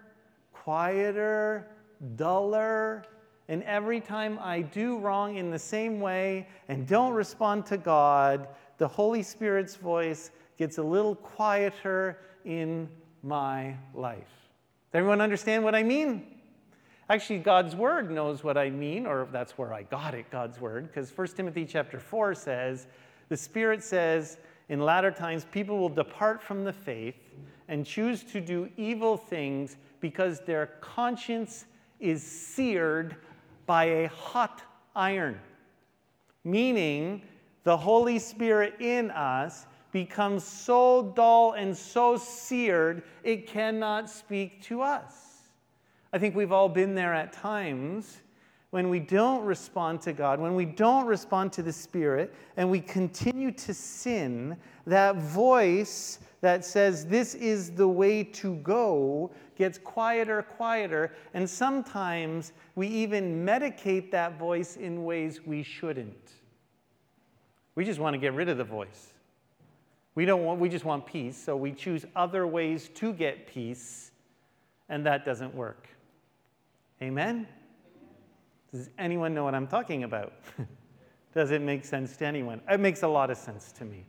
quieter, 0.52 1.68
duller. 2.16 3.06
And 3.48 3.62
every 3.64 4.00
time 4.00 4.40
I 4.42 4.62
do 4.62 4.98
wrong 4.98 5.36
in 5.36 5.52
the 5.52 5.60
same 5.60 6.00
way 6.00 6.48
and 6.68 6.88
don't 6.88 7.14
respond 7.14 7.66
to 7.68 7.78
God, 7.78 8.48
the 8.78 8.88
Holy 8.88 9.22
Spirit's 9.22 9.76
voice 9.76 10.32
gets 10.58 10.80
a 10.80 10.84
little 10.84 11.16
quieter 11.16 12.18
in 12.44 12.90
my 13.22 13.76
life. 13.94 14.41
Does 14.92 15.00
everyone 15.00 15.22
understand 15.22 15.64
what 15.64 15.74
I 15.74 15.84
mean? 15.84 16.26
Actually, 17.10 17.40
God's 17.40 17.76
word 17.76 18.12
knows 18.12 18.44
what 18.44 18.58
I 18.58 18.70
mean, 18.70 19.06
or 19.06 19.28
that's 19.32 19.58
where 19.58 19.74
I 19.74 19.84
got 19.84 20.14
it, 20.14 20.30
God's 20.30 20.60
word, 20.60 20.88
because 20.88 21.16
1 21.18 21.28
Timothy 21.28 21.66
chapter 21.66 21.98
4 21.98 22.36
says, 22.36 22.88
the 23.30 23.38
Spirit 23.38 23.82
says, 23.84 24.38
in 24.68 24.82
latter 24.82 25.12
times, 25.12 25.46
people 25.52 25.78
will 25.78 25.90
depart 25.90 26.44
from 26.44 26.66
the 26.66 26.74
faith 26.74 27.16
and 27.70 27.86
choose 27.86 28.24
to 28.24 28.42
do 28.42 28.70
evil 28.76 29.16
things 29.16 29.78
because 30.02 30.42
their 30.42 30.68
conscience 30.82 31.66
is 32.02 32.22
seared 32.22 33.16
by 33.66 33.86
a 33.86 34.10
hot 34.10 34.62
iron. 34.94 35.40
Meaning, 36.44 37.22
the 37.64 37.78
Holy 37.78 38.20
Spirit 38.20 38.76
in 38.82 39.12
us 39.12 39.68
becomes 39.92 40.44
so 40.44 41.14
dull 41.16 41.54
and 41.54 41.76
so 41.76 42.18
seared, 42.18 43.04
it 43.24 43.48
cannot 43.48 44.10
speak 44.10 44.62
to 44.64 44.82
us. 44.82 45.32
I 46.14 46.20
think 46.20 46.36
we've 46.36 46.52
all 46.52 46.70
been 46.70 46.96
there 46.96 47.14
at 47.14 47.34
times 47.34 48.22
when 48.72 48.90
we 48.90 49.00
don't 49.00 49.44
respond 49.44 50.02
to 50.02 50.14
God, 50.14 50.40
when 50.40 50.56
we 50.56 50.66
don't 50.66 51.06
respond 51.06 51.52
to 51.54 51.62
the 51.62 51.74
Spirit, 51.74 52.34
and 52.56 52.70
we 52.70 52.80
continue 52.80 53.52
to 53.52 53.74
sin, 53.74 54.58
that 54.88 55.18
voice 55.18 56.20
that 56.40 56.66
says, 56.66 57.06
This 57.06 57.36
is 57.36 57.72
the 57.72 57.88
way 57.88 58.24
to 58.24 58.56
go, 58.58 59.30
gets 59.58 59.78
quieter, 59.78 60.42
quieter, 60.42 61.14
and 61.34 61.50
sometimes 61.50 62.54
we 62.76 62.88
even 62.88 63.46
medicate 63.46 64.10
that 64.12 64.40
voice 64.40 64.78
in 64.78 65.04
ways 65.04 65.46
we 65.46 65.64
shouldn't. 65.64 66.32
We 67.76 67.84
just 67.86 68.00
want 68.00 68.14
to 68.14 68.18
get 68.18 68.34
rid 68.34 68.50
of 68.50 68.58
the 68.58 68.64
voice. 68.64 69.11
We 70.16 70.26
don't 70.26 70.44
want 70.44 70.60
we 70.60 70.70
just 70.70 70.86
want 70.86 71.06
peace, 71.06 71.38
so 71.38 71.56
we 71.56 71.72
choose 71.72 72.06
other 72.16 72.46
ways 72.46 72.90
to 72.96 73.14
get 73.14 73.48
peace, 73.48 74.12
and 74.90 75.06
that 75.06 75.26
doesn't 75.26 75.56
work. 75.56 75.88
Amen? 77.02 77.48
Does 78.72 78.90
anyone 78.98 79.34
know 79.34 79.44
what 79.44 79.56
I'm 79.56 79.68
talking 79.68 80.04
about? 80.04 80.34
Does 81.34 81.52
it 81.52 81.62
make 81.62 81.86
sense 81.86 82.18
to 82.18 82.26
anyone? 82.26 82.62
It 82.70 82.80
makes 82.80 83.04
a 83.04 83.08
lot 83.08 83.30
of 83.30 83.38
sense 83.38 83.72
to 83.74 83.86
me. 83.86 84.06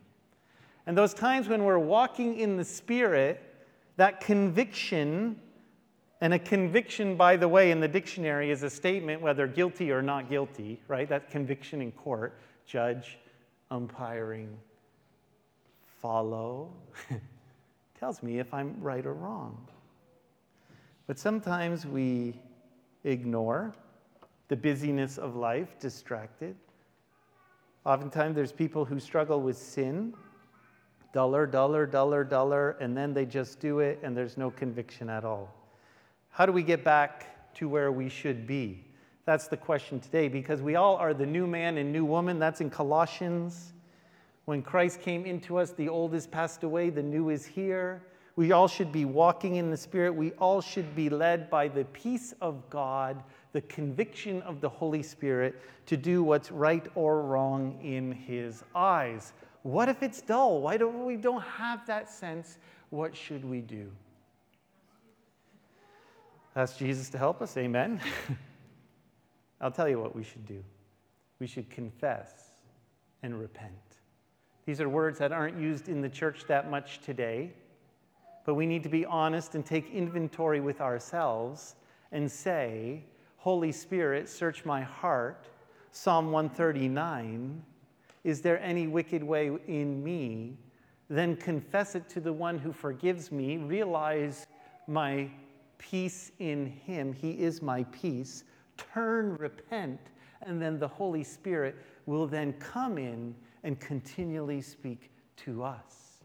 And 0.85 0.97
those 0.97 1.13
times 1.13 1.47
when 1.47 1.63
we're 1.63 1.79
walking 1.79 2.37
in 2.37 2.57
the 2.57 2.65
Spirit, 2.65 3.41
that 3.95 4.19
conviction, 4.19 5.39
and 6.19 6.33
a 6.33 6.39
conviction, 6.39 7.15
by 7.15 7.37
the 7.37 7.47
way, 7.47 7.71
in 7.71 7.79
the 7.79 7.87
dictionary 7.87 8.51
is 8.51 8.63
a 8.63 8.69
statement 8.69 9.21
whether 9.21 9.47
guilty 9.47 9.91
or 9.91 10.01
not 10.01 10.29
guilty, 10.29 10.81
right? 10.87 11.07
That 11.07 11.29
conviction 11.29 11.81
in 11.81 11.91
court, 11.93 12.39
judge, 12.65 13.17
umpiring, 13.71 14.57
follow, 16.03 16.69
tells 17.99 18.21
me 18.21 18.37
if 18.37 18.53
I'm 18.53 18.75
right 18.81 19.05
or 19.05 19.13
wrong. 19.13 19.57
But 21.07 21.17
sometimes 21.17 21.85
we 21.85 22.35
ignore 23.05 23.73
the 24.49 24.57
busyness 24.57 25.17
of 25.17 25.37
life, 25.37 25.79
distracted. 25.79 26.57
Oftentimes, 27.85 28.35
there's 28.35 28.51
people 28.51 28.83
who 28.83 28.99
struggle 28.99 29.41
with 29.41 29.57
sin 29.57 30.13
duller, 31.13 31.45
duller, 31.45 31.85
duller, 31.85 32.23
duller, 32.23 32.71
and 32.81 32.97
then 32.97 33.13
they 33.13 33.25
just 33.25 33.59
do 33.59 33.79
it 33.79 33.99
and 34.03 34.17
there's 34.17 34.35
no 34.35 34.49
conviction 34.49 35.09
at 35.09 35.23
all. 35.23 35.53
How 36.31 36.45
do 36.45 36.51
we 36.51 36.63
get 36.63 36.83
back 36.83 37.53
to 37.55 37.69
where 37.69 37.91
we 37.91 38.09
should 38.09 38.47
be? 38.47 38.83
That's 39.25 39.47
the 39.47 39.55
question 39.55 39.99
today 39.99 40.27
because 40.27 40.59
we 40.59 40.75
all 40.75 40.95
are 40.97 41.13
the 41.13 41.25
new 41.25 41.45
man 41.45 41.77
and 41.77 41.93
new 41.93 42.03
woman. 42.03 42.39
That's 42.39 42.61
in 42.61 42.71
Colossians. 42.71 43.73
When 44.45 44.61
Christ 44.61 45.01
came 45.01 45.25
into 45.25 45.57
us, 45.57 45.71
the 45.71 45.87
old 45.87 46.13
is 46.13 46.27
passed 46.27 46.63
away, 46.63 46.89
the 46.89 47.03
new 47.03 47.29
is 47.29 47.45
here. 47.45 48.03
We 48.35 48.51
all 48.51 48.67
should 48.67 48.91
be 48.91 49.05
walking 49.05 49.55
in 49.57 49.69
the 49.69 49.77
Spirit. 49.77 50.13
We 50.13 50.31
all 50.33 50.59
should 50.59 50.95
be 50.95 51.09
led 51.09 51.49
by 51.49 51.67
the 51.67 51.85
peace 51.85 52.33
of 52.41 52.67
God, 52.69 53.23
the 53.51 53.61
conviction 53.61 54.41
of 54.41 54.59
the 54.59 54.69
Holy 54.69 55.03
Spirit 55.03 55.61
to 55.85 55.95
do 55.95 56.23
what's 56.23 56.51
right 56.51 56.85
or 56.95 57.21
wrong 57.21 57.79
in 57.83 58.11
His 58.11 58.63
eyes. 58.73 59.33
What 59.61 59.87
if 59.87 60.01
it's 60.01 60.21
dull? 60.21 60.61
Why 60.61 60.77
don't 60.77 61.05
we 61.05 61.15
don't 61.15 61.43
have 61.43 61.85
that 61.85 62.09
sense? 62.09 62.57
What 62.89 63.15
should 63.15 63.45
we 63.45 63.61
do? 63.61 63.91
Ask 66.55 66.77
Jesus 66.77 67.09
to 67.11 67.17
help 67.17 67.41
us. 67.41 67.55
Amen. 67.55 68.01
I'll 69.61 69.71
tell 69.71 69.87
you 69.87 69.99
what 69.99 70.15
we 70.15 70.23
should 70.23 70.45
do. 70.45 70.63
We 71.39 71.47
should 71.47 71.69
confess 71.69 72.51
and 73.21 73.39
repent. 73.39 73.82
These 74.65 74.79
are 74.79 74.87
words 74.87 75.19
that 75.19 75.31
aren't 75.31 75.59
used 75.59 75.89
in 75.89 76.01
the 76.01 76.09
church 76.09 76.45
that 76.47 76.69
much 76.69 76.99
today, 77.01 77.51
but 78.45 78.55
we 78.55 78.65
need 78.65 78.83
to 78.83 78.89
be 78.89 79.05
honest 79.05 79.55
and 79.55 79.65
take 79.65 79.91
inventory 79.91 80.61
with 80.61 80.79
ourselves 80.79 81.75
and 82.11 82.31
say, 82.31 83.03
Holy 83.37 83.73
Spirit, 83.73 84.29
search 84.29 84.63
my 84.63 84.81
heart. 84.81 85.47
Psalm 85.91 86.31
139 86.31 87.61
Is 88.23 88.41
there 88.41 88.59
any 88.61 88.87
wicked 88.87 89.21
way 89.21 89.51
in 89.67 90.01
me? 90.01 90.57
Then 91.09 91.35
confess 91.35 91.95
it 91.95 92.07
to 92.09 92.21
the 92.21 92.31
one 92.31 92.57
who 92.57 92.71
forgives 92.71 93.31
me. 93.31 93.57
Realize 93.57 94.47
my 94.87 95.29
peace 95.77 96.31
in 96.39 96.67
him. 96.67 97.11
He 97.11 97.31
is 97.31 97.61
my 97.61 97.83
peace. 97.91 98.45
Turn, 98.77 99.35
repent, 99.37 99.99
and 100.41 100.61
then 100.61 100.79
the 100.79 100.87
Holy 100.87 101.23
Spirit 101.23 101.75
will 102.05 102.27
then 102.27 102.53
come 102.53 102.97
in 102.97 103.35
and 103.63 103.79
continually 103.79 104.61
speak 104.61 105.11
to 105.37 105.63
us. 105.63 106.19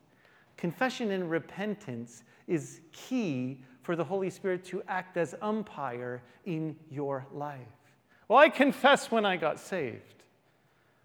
Confession 0.57 1.13
and 1.13 1.31
repentance 1.31 2.25
is 2.47 2.81
key 2.93 3.63
for 3.83 3.97
the 3.97 4.05
Holy 4.05 4.29
Spirit 4.29 4.65
to 4.65 4.83
act 4.89 5.17
as 5.17 5.35
umpire 5.41 6.23
in 6.45 6.77
your 6.91 7.27
life. 7.33 7.61
Well, 8.27 8.39
I 8.39 8.49
confess 8.49 9.11
when 9.11 9.25
I 9.25 9.37
got 9.37 9.59
saved. 9.59 10.25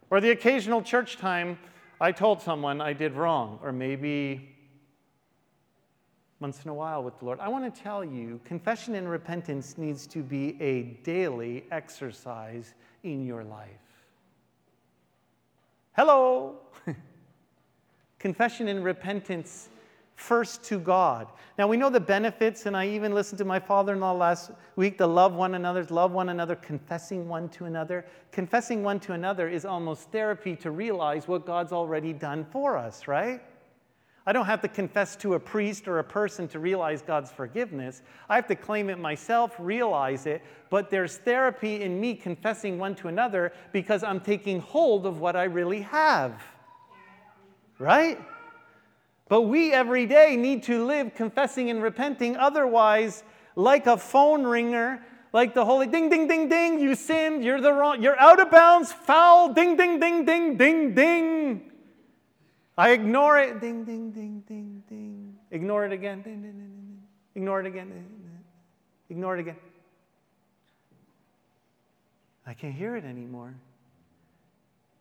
Or 0.10 0.20
the 0.20 0.32
occasional 0.32 0.82
church 0.82 1.18
time 1.18 1.58
I 2.02 2.12
told 2.12 2.42
someone 2.42 2.82
I 2.82 2.94
did 2.94 3.14
wrong, 3.14 3.60
or 3.64 3.72
maybe 3.72 4.50
once 6.40 6.62
in 6.66 6.70
a 6.70 6.74
while 6.74 7.02
with 7.02 7.18
the 7.20 7.26
Lord. 7.26 7.40
I 7.40 7.48
want 7.48 7.74
to 7.74 7.82
tell 7.82 8.04
you, 8.04 8.42
confession 8.44 8.96
and 8.96 9.10
repentance 9.10 9.78
needs 9.78 10.06
to 10.08 10.20
be 10.20 10.62
a 10.62 11.00
daily 11.04 11.64
exercise 11.72 12.74
in 13.04 13.26
your 13.26 13.46
life. 13.46 13.70
Hello! 15.96 16.56
confession 18.20 18.68
and 18.68 18.84
repentance 18.84 19.70
first 20.16 20.64
to 20.64 20.80
God. 20.80 21.28
Now 21.60 21.68
we 21.68 21.78
know 21.78 21.92
the 21.92 22.00
benefits, 22.00 22.66
and 22.66 22.76
I 22.76 22.88
even 22.88 23.14
listened 23.14 23.38
to 23.38 23.46
my 23.46 23.60
father 23.60 23.94
in 23.94 24.00
law 24.00 24.14
last 24.14 24.52
week 24.76 24.98
the 24.98 25.08
love 25.08 25.36
one 25.36 25.54
another, 25.54 25.84
love 25.92 26.12
one 26.12 26.30
another, 26.30 26.56
confessing 26.56 27.28
one 27.28 27.48
to 27.50 27.66
another. 27.66 28.06
Confessing 28.32 28.82
one 28.82 29.00
to 29.02 29.14
another 29.14 29.48
is 29.48 29.66
almost 29.66 30.12
therapy 30.12 30.56
to 30.58 30.72
realize 30.72 31.28
what 31.28 31.46
God's 31.46 31.72
already 31.72 32.12
done 32.12 32.46
for 32.52 32.76
us, 32.76 33.08
right? 33.08 33.42
I 34.26 34.32
don't 34.32 34.46
have 34.46 34.62
to 34.62 34.70
confess 34.70 35.18
to 35.18 35.34
a 35.34 35.40
priest 35.40 35.88
or 35.88 36.00
a 36.00 36.04
person 36.04 36.48
to 36.50 36.60
realize 36.60 37.02
God's 37.02 37.30
forgiveness. 37.30 38.02
I 38.30 38.36
have 38.36 38.48
to 38.48 38.56
claim 38.56 38.90
it 38.90 38.98
myself, 38.98 39.54
realize 39.60 40.26
it, 40.26 40.42
but 40.70 40.90
there's 40.90 41.18
therapy 41.18 41.82
in 41.82 42.00
me 42.00 42.16
confessing 42.16 42.80
one 42.80 42.96
to 42.96 43.10
another 43.10 43.52
because 43.74 44.02
I'm 44.02 44.22
taking 44.22 44.62
hold 44.62 45.06
of 45.06 45.20
what 45.20 45.36
I 45.36 45.44
really 45.44 45.82
have. 45.82 46.42
Right? 47.80 48.18
But 49.28 49.42
we 49.42 49.74
every 49.74 50.06
day 50.06 50.38
need 50.38 50.64
to 50.64 50.86
live 50.86 51.16
confessing 51.16 51.70
and 51.70 51.84
repenting. 51.84 52.38
Otherwise, 52.38 53.24
like 53.56 53.88
a 53.88 53.98
phone 53.98 54.44
ringer, 54.46 55.04
like 55.34 55.54
the 55.54 55.66
holy 55.66 55.88
ding, 55.88 56.10
ding, 56.10 56.28
ding, 56.30 56.48
ding, 56.48 56.80
you 56.80 56.96
sinned, 56.96 57.44
you're 57.44 57.60
the 57.60 57.74
wrong, 57.74 58.02
you're 58.02 58.20
out 58.20 58.40
of 58.40 58.52
bounds, 58.52 58.94
foul, 58.94 59.52
ding, 59.54 59.76
ding, 59.76 60.00
ding, 60.00 60.24
ding, 60.24 60.56
ding, 60.56 60.94
ding. 60.94 61.73
I 62.78 62.92
ignore 62.92 63.38
it. 63.38 63.62
Ding, 63.62 63.84
ding, 63.84 64.12
ding, 64.12 64.44
ding, 64.48 64.84
ding. 64.90 65.36
Ignore 65.52 65.86
it 65.86 65.92
again. 65.92 66.22
Ding, 66.22 66.42
ding, 66.42 66.52
ding, 66.52 66.70
ding. 66.70 67.02
Ignore 67.36 67.62
it 67.62 67.68
again. 67.68 67.92
Ignore 69.10 69.38
it 69.38 69.40
again. 69.42 69.56
I 72.46 72.54
can't 72.54 72.74
hear 72.74 72.96
it 72.96 73.06
anymore. 73.06 73.56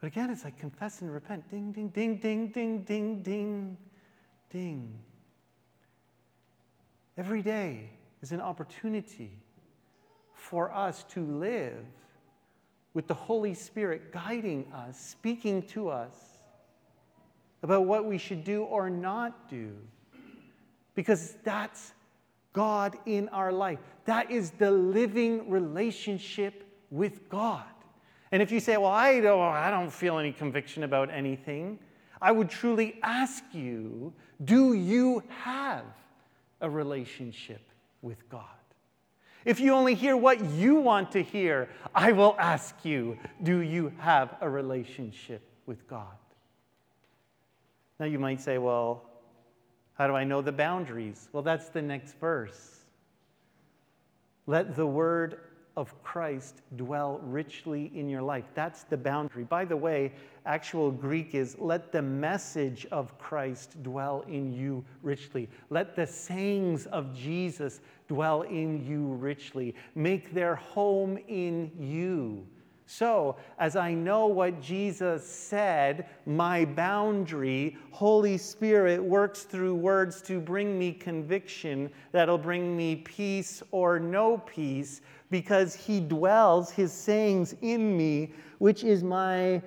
But 0.00 0.08
again, 0.08 0.30
it's 0.30 0.44
like 0.44 0.58
confess 0.58 1.00
and 1.00 1.12
repent. 1.12 1.50
Ding, 1.50 1.72
ding, 1.72 1.88
ding, 1.88 2.16
ding, 2.16 2.48
ding, 2.48 2.82
ding, 2.82 3.22
ding, 3.22 3.76
ding. 4.50 4.98
Every 7.16 7.42
day 7.42 7.90
is 8.22 8.32
an 8.32 8.40
opportunity 8.40 9.32
for 10.34 10.72
us 10.72 11.04
to 11.04 11.24
live 11.24 11.84
with 12.94 13.06
the 13.06 13.14
Holy 13.14 13.54
Spirit 13.54 14.12
guiding 14.12 14.66
us, 14.74 14.98
speaking 14.98 15.62
to 15.68 15.88
us 15.88 16.31
about 17.62 17.84
what 17.84 18.04
we 18.04 18.18
should 18.18 18.44
do 18.44 18.64
or 18.64 18.90
not 18.90 19.48
do. 19.48 19.72
Because 20.94 21.36
that's 21.44 21.92
God 22.52 22.98
in 23.06 23.28
our 23.30 23.52
life. 23.52 23.78
That 24.04 24.30
is 24.30 24.50
the 24.52 24.70
living 24.70 25.48
relationship 25.48 26.68
with 26.90 27.28
God. 27.28 27.64
And 28.30 28.42
if 28.42 28.50
you 28.50 28.60
say, 28.60 28.76
Well, 28.76 28.90
I 28.90 29.20
don't, 29.20 29.40
I 29.40 29.70
don't 29.70 29.92
feel 29.92 30.18
any 30.18 30.32
conviction 30.32 30.82
about 30.82 31.10
anything, 31.10 31.78
I 32.20 32.32
would 32.32 32.50
truly 32.50 32.98
ask 33.02 33.44
you, 33.52 34.12
Do 34.44 34.74
you 34.74 35.22
have 35.28 35.84
a 36.60 36.68
relationship 36.68 37.60
with 38.00 38.28
God? 38.28 38.44
If 39.44 39.58
you 39.58 39.72
only 39.72 39.94
hear 39.94 40.16
what 40.16 40.44
you 40.44 40.76
want 40.76 41.12
to 41.12 41.22
hear, 41.22 41.68
I 41.94 42.12
will 42.12 42.36
ask 42.38 42.74
you, 42.84 43.18
Do 43.42 43.58
you 43.58 43.92
have 43.98 44.36
a 44.40 44.48
relationship 44.48 45.42
with 45.66 45.86
God? 45.88 46.16
Now 48.02 48.08
you 48.08 48.18
might 48.18 48.40
say, 48.40 48.58
well, 48.58 49.04
how 49.94 50.08
do 50.08 50.16
I 50.16 50.24
know 50.24 50.42
the 50.42 50.50
boundaries? 50.50 51.28
Well, 51.32 51.44
that's 51.44 51.68
the 51.68 51.80
next 51.80 52.18
verse. 52.18 52.80
Let 54.48 54.74
the 54.74 54.84
word 54.84 55.38
of 55.76 56.02
Christ 56.02 56.62
dwell 56.74 57.20
richly 57.22 57.92
in 57.94 58.08
your 58.08 58.20
life. 58.20 58.46
That's 58.54 58.82
the 58.82 58.96
boundary. 58.96 59.44
By 59.44 59.64
the 59.64 59.76
way, 59.76 60.14
actual 60.46 60.90
Greek 60.90 61.36
is 61.36 61.56
let 61.60 61.92
the 61.92 62.02
message 62.02 62.88
of 62.90 63.16
Christ 63.18 63.80
dwell 63.84 64.24
in 64.26 64.52
you 64.52 64.84
richly. 65.04 65.48
Let 65.70 65.94
the 65.94 66.08
sayings 66.08 66.86
of 66.86 67.14
Jesus 67.14 67.80
dwell 68.08 68.42
in 68.42 68.84
you 68.84 69.14
richly. 69.14 69.76
Make 69.94 70.34
their 70.34 70.56
home 70.56 71.20
in 71.28 71.70
you. 71.78 72.48
So, 72.86 73.36
as 73.58 73.76
I 73.76 73.94
know 73.94 74.26
what 74.26 74.60
Jesus 74.60 75.26
said, 75.26 76.06
my 76.26 76.64
boundary, 76.64 77.76
Holy 77.90 78.36
Spirit 78.36 79.02
works 79.02 79.42
through 79.42 79.74
words 79.76 80.20
to 80.22 80.40
bring 80.40 80.78
me 80.78 80.92
conviction 80.92 81.90
that'll 82.10 82.38
bring 82.38 82.76
me 82.76 82.96
peace 82.96 83.62
or 83.70 83.98
no 83.98 84.38
peace 84.38 85.00
because 85.30 85.74
He 85.74 86.00
dwells, 86.00 86.70
His 86.70 86.92
sayings 86.92 87.54
in 87.62 87.96
me, 87.96 88.32
which 88.58 88.84
is 88.84 89.02
my 89.02 89.62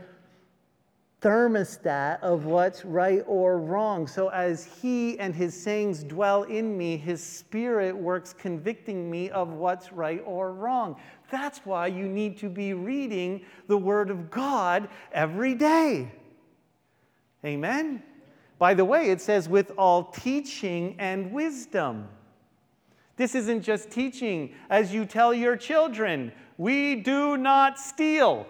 thermostat 1.22 2.22
of 2.22 2.46
what's 2.46 2.86
right 2.86 3.24
or 3.26 3.58
wrong. 3.58 4.06
So, 4.06 4.30
as 4.30 4.64
He 4.64 5.18
and 5.20 5.34
His 5.34 5.60
sayings 5.60 6.04
dwell 6.04 6.44
in 6.44 6.78
me, 6.78 6.98
His 6.98 7.24
Spirit 7.24 7.98
works 7.98 8.32
convicting 8.32 9.10
me 9.10 9.32
of 9.32 9.54
what's 9.54 9.92
right 9.92 10.22
or 10.24 10.54
wrong. 10.54 10.98
That's 11.32 11.60
why 11.60 11.88
you 11.88 12.08
need 12.08 12.38
to 12.38 12.50
be 12.50 12.74
reading 12.74 13.46
the 13.68 13.78
Word 13.78 14.10
of 14.10 14.30
God 14.30 14.90
every 15.12 15.56
day. 15.56 16.12
Amen? 17.44 18.04
By 18.58 18.74
the 18.74 18.86
way, 18.86 19.10
it 19.10 19.22
says, 19.22 19.50
with 19.50 19.72
all 19.78 20.06
teaching 20.06 20.96
and 20.98 21.32
wisdom. 21.32 22.08
This 23.18 23.36
isn't 23.36 23.62
just 23.62 23.90
teaching 23.90 24.54
as 24.70 24.94
you 24.94 25.06
tell 25.06 25.34
your 25.34 25.56
children, 25.56 26.32
we 26.58 26.96
do 26.96 27.38
not 27.38 27.80
steal. 27.80 28.48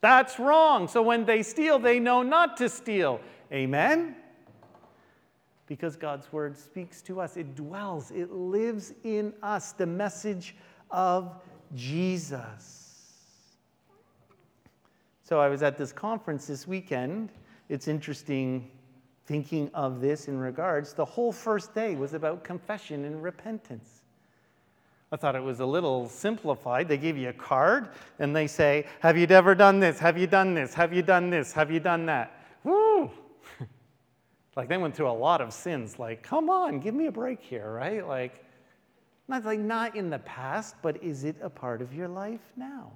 That's 0.00 0.38
wrong. 0.38 0.88
So 0.88 1.02
when 1.02 1.24
they 1.24 1.42
steal, 1.42 1.78
they 1.78 2.00
know 2.00 2.22
not 2.22 2.56
to 2.58 2.68
steal. 2.68 3.20
Amen? 3.52 4.16
Because 5.66 5.96
God's 5.96 6.30
word 6.32 6.56
speaks 6.56 7.00
to 7.02 7.20
us, 7.20 7.36
it 7.36 7.54
dwells, 7.54 8.10
it 8.10 8.32
lives 8.32 8.92
in 9.04 9.32
us. 9.42 9.72
The 9.72 9.86
message 9.86 10.56
of 10.90 11.40
Jesus. 11.74 12.82
So 15.22 15.40
I 15.40 15.48
was 15.48 15.62
at 15.62 15.78
this 15.78 15.92
conference 15.92 16.46
this 16.46 16.66
weekend. 16.66 17.30
It's 17.68 17.88
interesting 17.88 18.70
thinking 19.26 19.70
of 19.72 20.00
this 20.00 20.28
in 20.28 20.38
regards. 20.38 20.92
The 20.92 21.04
whole 21.04 21.32
first 21.32 21.74
day 21.74 21.94
was 21.94 22.12
about 22.14 22.44
confession 22.44 23.04
and 23.04 23.22
repentance. 23.22 24.02
I 25.12 25.16
thought 25.16 25.36
it 25.36 25.42
was 25.42 25.60
a 25.60 25.66
little 25.66 26.08
simplified. 26.08 26.88
They 26.88 26.96
give 26.96 27.18
you 27.18 27.28
a 27.28 27.34
card 27.34 27.90
and 28.18 28.34
they 28.34 28.46
say, 28.46 28.86
Have 29.00 29.16
you 29.16 29.26
ever 29.28 29.54
done 29.54 29.78
this? 29.78 29.98
Have 29.98 30.16
you 30.16 30.26
done 30.26 30.54
this? 30.54 30.72
Have 30.74 30.92
you 30.92 31.02
done 31.02 31.28
this? 31.28 31.52
Have 31.52 31.70
you 31.70 31.80
done 31.80 32.06
that? 32.06 32.46
Woo! 32.64 33.10
like 34.56 34.68
they 34.68 34.78
went 34.78 34.94
through 34.94 35.10
a 35.10 35.12
lot 35.12 35.42
of 35.42 35.52
sins. 35.52 35.98
Like, 35.98 36.22
come 36.22 36.48
on, 36.48 36.80
give 36.80 36.94
me 36.94 37.06
a 37.06 37.12
break 37.12 37.40
here, 37.40 37.72
right? 37.72 38.06
Like, 38.06 38.42
not 39.28 39.44
like 39.44 39.60
not 39.60 39.96
in 39.96 40.10
the 40.10 40.18
past, 40.20 40.76
but 40.82 41.02
is 41.02 41.24
it 41.24 41.36
a 41.42 41.50
part 41.50 41.80
of 41.80 41.94
your 41.94 42.08
life 42.08 42.52
now? 42.56 42.92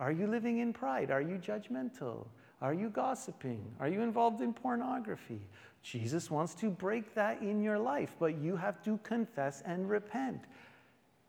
Are 0.00 0.12
you 0.12 0.26
living 0.26 0.58
in 0.58 0.72
pride? 0.72 1.10
Are 1.10 1.20
you 1.20 1.36
judgmental? 1.36 2.26
Are 2.60 2.74
you 2.74 2.88
gossiping? 2.88 3.64
Are 3.80 3.88
you 3.88 4.02
involved 4.02 4.40
in 4.40 4.52
pornography? 4.52 5.40
Jesus 5.82 6.30
wants 6.30 6.54
to 6.54 6.70
break 6.70 7.14
that 7.14 7.42
in 7.42 7.60
your 7.60 7.78
life, 7.78 8.14
but 8.18 8.38
you 8.38 8.56
have 8.56 8.82
to 8.84 8.98
confess 9.02 9.62
and 9.66 9.88
repent. 9.88 10.40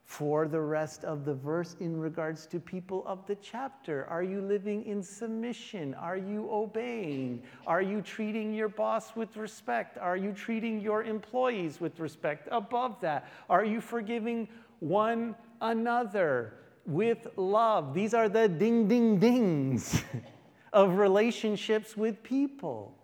For 0.05 0.47
the 0.47 0.59
rest 0.59 1.05
of 1.05 1.25
the 1.25 1.33
verse, 1.33 1.75
in 1.79 1.99
regards 1.99 2.45
to 2.47 2.59
people 2.59 3.03
of 3.07 3.25
the 3.25 3.35
chapter, 3.35 4.05
are 4.09 4.21
you 4.21 4.41
living 4.41 4.85
in 4.85 5.01
submission? 5.01 5.93
Are 5.95 6.17
you 6.17 6.49
obeying? 6.51 7.41
Are 7.65 7.81
you 7.81 8.01
treating 8.01 8.53
your 8.53 8.69
boss 8.69 9.15
with 9.15 9.37
respect? 9.37 9.97
Are 9.97 10.17
you 10.17 10.33
treating 10.33 10.81
your 10.81 11.03
employees 11.03 11.79
with 11.79 11.99
respect? 11.99 12.47
Above 12.51 12.99
that, 13.01 13.27
are 13.49 13.65
you 13.65 13.81
forgiving 13.81 14.47
one 14.79 15.35
another? 15.61 16.53
with 16.85 17.27
love. 17.37 17.93
These 17.93 18.13
are 18.13 18.29
the 18.29 18.47
ding, 18.47 18.87
ding, 18.87 19.19
dings 19.19 20.03
of 20.73 20.97
relationships 20.97 21.95
with 21.95 22.23
people. 22.23 22.97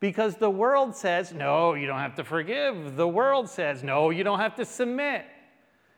Because 0.00 0.36
the 0.36 0.50
world 0.50 0.94
says, 0.94 1.32
no, 1.32 1.74
you 1.74 1.86
don't 1.86 1.98
have 1.98 2.14
to 2.16 2.24
forgive. 2.24 2.96
The 2.96 3.08
world 3.08 3.48
says, 3.48 3.82
no, 3.82 4.10
you 4.10 4.22
don't 4.22 4.38
have 4.38 4.54
to 4.56 4.64
submit. 4.64 5.24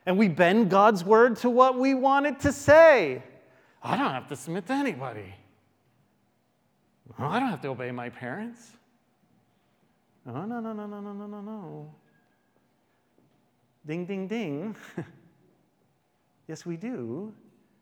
And 0.05 0.17
we 0.17 0.27
bend 0.27 0.69
God's 0.69 1.03
word 1.03 1.37
to 1.37 1.49
what 1.49 1.77
we 1.77 1.93
want 1.93 2.25
it 2.25 2.39
to 2.41 2.51
say. 2.51 3.23
I 3.83 3.97
don't 3.97 4.11
have 4.11 4.27
to 4.29 4.35
submit 4.35 4.67
to 4.67 4.73
anybody. 4.73 5.33
I 7.17 7.39
don't 7.39 7.49
have 7.49 7.61
to 7.61 7.69
obey 7.69 7.91
my 7.91 8.09
parents. 8.09 8.71
No, 10.25 10.45
no, 10.45 10.59
no, 10.59 10.73
no, 10.73 10.85
no, 10.85 10.99
no, 11.01 11.13
no, 11.13 11.41
no. 11.41 11.93
Ding, 13.85 14.05
ding, 14.05 14.27
ding. 14.27 14.75
Yes, 16.47 16.65
we 16.65 16.75
do. 16.75 17.33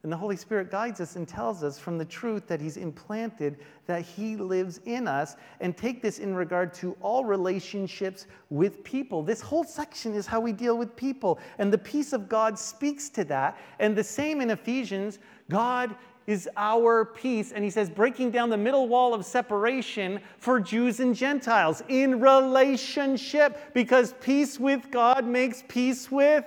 And 0.03 0.11
the 0.11 0.17
Holy 0.17 0.37
Spirit 0.37 0.71
guides 0.71 1.01
us 1.01 1.17
and 1.17 1.27
tells 1.27 1.61
us 1.61 1.77
from 1.77 1.97
the 1.97 2.05
truth 2.05 2.47
that 2.47 2.61
He's 2.61 2.77
implanted 2.77 3.57
that 3.85 4.03
He 4.03 4.37
lives 4.37 4.79
in 4.85 5.09
us. 5.09 5.35
And 5.59 5.75
take 5.75 6.01
this 6.01 6.19
in 6.19 6.33
regard 6.33 6.73
to 6.75 6.95
all 7.01 7.25
relationships 7.25 8.25
with 8.49 8.81
people. 8.85 9.23
This 9.23 9.41
whole 9.41 9.65
section 9.65 10.13
is 10.13 10.25
how 10.25 10.39
we 10.39 10.53
deal 10.53 10.77
with 10.77 10.95
people. 10.95 11.37
And 11.57 11.71
the 11.71 11.77
peace 11.77 12.13
of 12.13 12.29
God 12.29 12.57
speaks 12.57 13.09
to 13.09 13.25
that. 13.25 13.57
And 13.79 13.93
the 13.93 14.03
same 14.03 14.39
in 14.39 14.51
Ephesians 14.51 15.19
God 15.49 15.93
is 16.27 16.47
our 16.55 17.03
peace. 17.03 17.51
And 17.51 17.61
He 17.61 17.69
says, 17.69 17.89
breaking 17.89 18.31
down 18.31 18.49
the 18.49 18.57
middle 18.57 18.87
wall 18.87 19.13
of 19.13 19.25
separation 19.25 20.21
for 20.37 20.61
Jews 20.61 21.01
and 21.01 21.13
Gentiles 21.13 21.83
in 21.89 22.21
relationship, 22.21 23.73
because 23.73 24.13
peace 24.21 24.57
with 24.57 24.91
God 24.91 25.25
makes 25.25 25.61
peace 25.67 26.09
with 26.09 26.45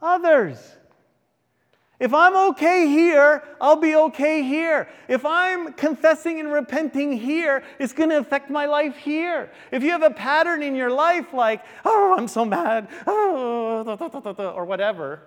others. 0.00 0.78
If 2.00 2.14
I'm 2.14 2.34
okay 2.52 2.88
here, 2.88 3.44
I'll 3.60 3.76
be 3.76 3.94
okay 3.94 4.42
here. 4.42 4.88
If 5.06 5.26
I'm 5.26 5.74
confessing 5.74 6.40
and 6.40 6.50
repenting 6.50 7.12
here, 7.12 7.62
it's 7.78 7.92
going 7.92 8.08
to 8.08 8.16
affect 8.16 8.48
my 8.48 8.64
life 8.64 8.96
here. 8.96 9.52
If 9.70 9.82
you 9.82 9.90
have 9.90 10.02
a 10.02 10.10
pattern 10.10 10.62
in 10.62 10.74
your 10.74 10.90
life 10.90 11.34
like, 11.34 11.62
oh, 11.84 12.16
I'm 12.16 12.26
so 12.26 12.46
mad, 12.46 12.88
oh, 13.06 14.52
or 14.56 14.64
whatever, 14.64 15.20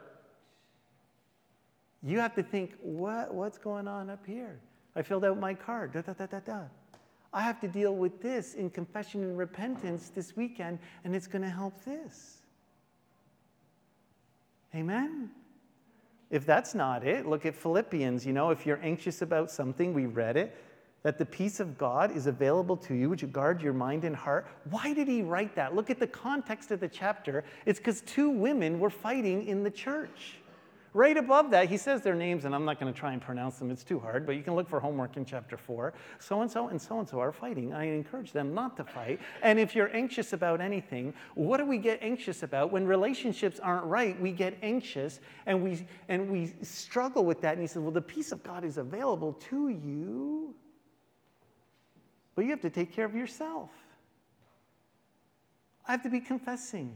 you 2.01 2.19
have 2.19 2.33
to 2.36 2.43
think, 2.43 2.73
what, 2.81 3.31
what's 3.31 3.59
going 3.59 3.88
on 3.88 4.09
up 4.09 4.25
here? 4.25 4.59
I 4.95 5.03
filled 5.03 5.25
out 5.25 5.39
my 5.39 5.53
card. 5.53 5.93
Da, 5.93 6.01
da, 6.01 6.13
da, 6.13 6.25
da, 6.25 6.39
da. 6.39 6.62
I 7.31 7.43
have 7.43 7.62
to 7.62 7.67
deal 7.67 7.95
with 7.95 8.19
this 8.19 8.55
in 8.55 8.71
confession 8.71 9.23
and 9.23 9.38
repentance 9.38 10.09
this 10.09 10.36
weekend, 10.36 10.79
and 11.03 11.15
it's 11.15 11.27
going 11.27 11.43
to 11.43 11.49
help 11.49 11.86
this. 11.86 12.41
Amen? 14.73 15.29
If 16.34 16.48
that's 16.48 16.74
not 16.74 17.06
it, 17.06 17.28
look 17.28 17.46
at 17.46 17.54
Philippians. 17.54 18.26
You 18.26 18.34
know, 18.34 18.50
if 18.50 18.65
you're 18.65 18.80
anxious 18.82 19.22
about 19.22 19.52
something, 19.52 19.93
we 19.93 20.08
read 20.08 20.36
it, 20.36 20.58
that 21.04 21.19
the 21.19 21.26
peace 21.28 21.60
of 21.60 21.78
God 21.78 22.10
is 22.10 22.26
available 22.26 22.76
to 22.76 22.96
you. 22.96 23.12
which 23.12 23.32
guard 23.32 23.62
your 23.62 23.72
mind 23.72 24.04
and 24.04 24.15
heart? 24.15 24.48
Why 24.72 24.96
did 24.96 25.08
he 25.08 25.22
write 25.22 25.54
that? 25.54 25.76
Look 25.76 25.91
at 25.91 26.00
the 26.00 26.08
context 26.08 26.72
of 26.72 26.80
the 26.80 26.88
chapter. 26.88 27.43
It's 27.67 27.78
because 27.78 28.02
two 28.02 28.32
women 28.32 28.80
were 28.80 28.89
fighting 28.89 29.46
in 29.46 29.62
the 29.62 29.69
church. 29.69 30.38
Right 30.95 31.17
above 31.17 31.49
that, 31.51 31.69
he 31.69 31.77
says 31.77 32.03
their 32.03 32.13
names, 32.13 32.45
and 32.45 32.53
I'm 32.53 32.65
not 32.65 32.79
going 32.79 32.93
to 32.93 32.97
try 32.97 33.13
and 33.13 33.21
pronounce 33.21 33.58
them, 33.58 33.71
it's 33.71 33.84
too 33.84 33.99
hard, 33.99 34.27
but 34.27 34.36
you 34.36 34.43
can 34.43 34.56
look 34.56 34.69
for 34.69 34.79
homework 34.79 35.17
in 35.17 35.25
chapter 35.25 35.58
4. 35.58 35.91
So 36.19 36.41
and 36.41 36.51
so 36.51 36.67
and 36.67 36.79
so 36.79 36.99
and 36.99 37.10
so 37.10 37.19
are 37.19 37.32
fighting. 37.32 37.73
I 37.73 37.86
encourage 37.86 38.32
them 38.32 38.53
not 38.53 38.77
to 38.77 38.84
fight. 38.84 39.19
And 39.41 39.60
if 39.60 39.75
you're 39.75 39.93
anxious 39.95 40.34
about 40.34 40.62
anything, 40.62 41.15
what 41.34 41.58
do 41.58 41.65
we 41.65 41.79
get 41.79 41.97
anxious 42.03 42.43
about? 42.43 42.71
When 42.71 42.86
relationships 42.86 43.60
aren't 43.60 43.86
right, 43.86 44.19
we 44.21 44.32
get 44.32 44.56
anxious 44.62 45.19
and 45.47 45.63
we, 45.63 45.88
and 46.10 46.29
we 46.29 46.53
struggle 46.62 47.25
with 47.25 47.41
that. 47.41 47.53
And 47.53 47.62
he 47.62 47.67
says, 47.67 47.82
Well, 47.82 47.91
the 47.91 48.01
peace 48.01 48.32
of 48.32 48.43
God 48.43 48.63
is 48.63 48.77
available 48.77 49.34
to 49.49 49.69
you, 49.69 50.53
but 52.36 52.45
you 52.45 52.51
have 52.51 52.62
to 52.62 52.69
take 52.69 52.93
care 52.93 53.06
of 53.06 53.15
yourself. 53.15 53.71
I 55.88 55.91
have 55.91 56.03
to 56.03 56.10
be 56.10 56.19
confessing, 56.19 56.95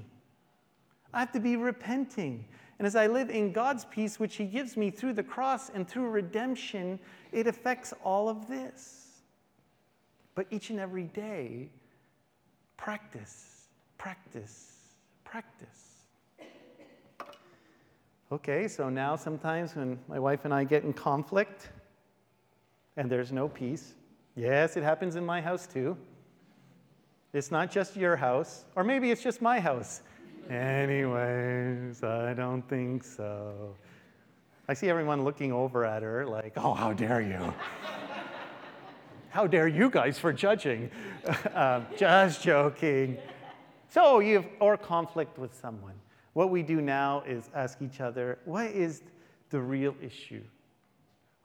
I 1.11 1.19
have 1.19 1.31
to 1.31 1.39
be 1.39 1.55
repenting. 1.55 2.45
And 2.79 2.85
as 2.85 2.95
I 2.95 3.07
live 3.07 3.29
in 3.29 3.51
God's 3.51 3.85
peace, 3.85 4.19
which 4.19 4.35
He 4.35 4.45
gives 4.45 4.77
me 4.77 4.91
through 4.91 5.13
the 5.13 5.23
cross 5.23 5.69
and 5.69 5.87
through 5.87 6.09
redemption, 6.09 6.99
it 7.31 7.47
affects 7.47 7.93
all 8.03 8.29
of 8.29 8.47
this. 8.47 9.07
But 10.35 10.45
each 10.51 10.69
and 10.69 10.79
every 10.79 11.05
day, 11.05 11.69
practice, 12.77 13.67
practice, 13.97 14.75
practice. 15.23 16.05
Okay, 18.31 18.67
so 18.67 18.89
now 18.89 19.15
sometimes 19.15 19.75
when 19.75 19.97
my 20.07 20.19
wife 20.19 20.45
and 20.45 20.53
I 20.53 20.63
get 20.63 20.83
in 20.83 20.93
conflict 20.93 21.69
and 22.97 23.09
there's 23.09 23.31
no 23.31 23.47
peace, 23.47 23.95
yes, 24.35 24.77
it 24.77 24.83
happens 24.83 25.15
in 25.15 25.25
my 25.25 25.41
house 25.41 25.65
too. 25.65 25.97
It's 27.33 27.51
not 27.51 27.71
just 27.71 27.95
your 27.95 28.15
house, 28.15 28.65
or 28.75 28.83
maybe 28.83 29.11
it's 29.11 29.23
just 29.23 29.41
my 29.41 29.59
house. 29.59 30.01
Anyways, 30.49 32.03
I 32.03 32.33
don't 32.33 32.61
think 32.69 33.03
so. 33.03 33.75
I 34.69 34.73
see 34.73 34.89
everyone 34.89 35.23
looking 35.25 35.51
over 35.51 35.83
at 35.83 36.03
her 36.03 36.25
like, 36.25 36.53
oh, 36.55 36.73
how 36.73 36.93
dare 36.93 37.21
you? 37.21 37.53
how 39.29 39.45
dare 39.45 39.67
you 39.67 39.89
guys 39.89 40.17
for 40.17 40.31
judging? 40.31 40.89
um, 41.53 41.85
just 41.97 42.41
joking. 42.41 43.17
So 43.89 44.19
you 44.19 44.35
have 44.35 44.45
or 44.61 44.77
conflict 44.77 45.37
with 45.37 45.53
someone. 45.53 45.95
What 46.31 46.49
we 46.49 46.63
do 46.63 46.81
now 46.81 47.23
is 47.27 47.49
ask 47.53 47.81
each 47.81 47.99
other, 47.99 48.39
what 48.45 48.67
is 48.67 49.03
the 49.49 49.59
real 49.59 49.95
issue? 50.01 50.43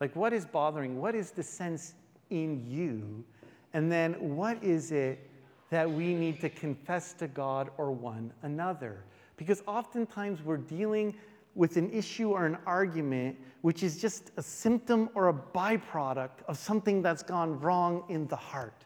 Like, 0.00 0.14
what 0.14 0.32
is 0.32 0.44
bothering? 0.44 1.00
What 1.00 1.16
is 1.16 1.32
the 1.32 1.42
sense 1.42 1.94
in 2.30 2.64
you? 2.68 3.24
And 3.72 3.90
then, 3.90 4.36
what 4.36 4.62
is 4.62 4.92
it 4.92 5.28
that 5.72 5.90
we 5.90 6.12
need 6.12 6.38
to 6.38 6.50
confess 6.50 7.14
to 7.14 7.26
God 7.26 7.70
or 7.78 7.90
one 7.92 8.30
another. 8.42 9.04
Because 9.38 9.62
oftentimes 9.66 10.42
we're 10.44 10.58
dealing 10.58 11.14
with 11.54 11.78
an 11.78 11.90
issue 11.90 12.28
or 12.28 12.44
an 12.44 12.58
argument 12.66 13.38
which 13.62 13.82
is 13.82 13.98
just 13.98 14.32
a 14.36 14.42
symptom 14.42 15.08
or 15.14 15.30
a 15.30 15.32
byproduct 15.32 16.42
of 16.46 16.58
something 16.58 17.00
that's 17.00 17.22
gone 17.22 17.58
wrong 17.58 18.04
in 18.10 18.26
the 18.26 18.36
heart. 18.36 18.84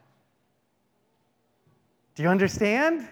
Do 2.15 2.23
you 2.23 2.29
understand? 2.29 3.05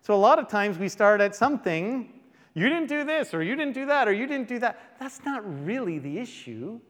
So, 0.00 0.14
a 0.14 0.16
lot 0.16 0.38
of 0.38 0.48
times 0.48 0.78
we 0.78 0.88
start 0.88 1.20
at 1.20 1.36
something, 1.36 2.10
you 2.54 2.70
didn't 2.70 2.88
do 2.88 3.04
this, 3.04 3.34
or 3.34 3.42
you 3.42 3.54
didn't 3.54 3.74
do 3.74 3.84
that, 3.84 4.08
or 4.08 4.14
you 4.14 4.26
didn't 4.26 4.48
do 4.48 4.58
that. 4.60 4.96
That's 4.98 5.22
not 5.26 5.42
really 5.66 5.98
the 5.98 6.18
issue. 6.18 6.80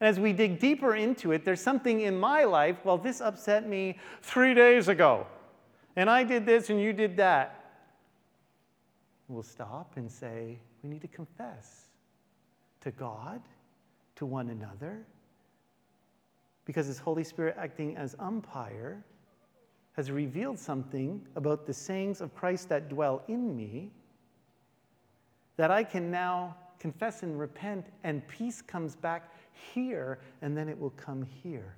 And 0.00 0.08
as 0.08 0.20
we 0.20 0.32
dig 0.32 0.58
deeper 0.58 0.94
into 0.94 1.32
it, 1.32 1.44
there's 1.44 1.60
something 1.60 2.00
in 2.00 2.18
my 2.18 2.44
life, 2.44 2.76
well, 2.84 2.98
this 2.98 3.20
upset 3.20 3.68
me 3.68 3.98
three 4.20 4.52
days 4.52 4.88
ago, 4.88 5.26
and 5.96 6.10
I 6.10 6.22
did 6.22 6.44
this 6.44 6.68
and 6.68 6.80
you 6.80 6.92
did 6.92 7.16
that. 7.16 7.64
We'll 9.28 9.42
stop 9.42 9.92
and 9.96 10.10
say, 10.10 10.58
we 10.82 10.90
need 10.90 11.00
to 11.00 11.08
confess 11.08 11.86
to 12.82 12.90
God, 12.90 13.40
to 14.16 14.26
one 14.26 14.50
another, 14.50 15.04
because 16.64 16.86
His 16.86 16.98
Holy 16.98 17.24
Spirit, 17.24 17.56
acting 17.58 17.96
as 17.96 18.14
umpire, 18.18 19.02
has 19.94 20.10
revealed 20.10 20.58
something 20.58 21.22
about 21.36 21.66
the 21.66 21.72
sayings 21.72 22.20
of 22.20 22.34
Christ 22.34 22.68
that 22.68 22.90
dwell 22.90 23.22
in 23.28 23.56
me 23.56 23.90
that 25.56 25.70
I 25.70 25.82
can 25.82 26.10
now 26.10 26.54
confess 26.78 27.22
and 27.22 27.38
repent, 27.38 27.86
and 28.04 28.26
peace 28.28 28.60
comes 28.60 28.94
back 28.94 29.32
here, 29.74 30.18
and 30.42 30.56
then 30.56 30.68
it 30.68 30.78
will 30.78 30.90
come 30.90 31.26
here. 31.42 31.74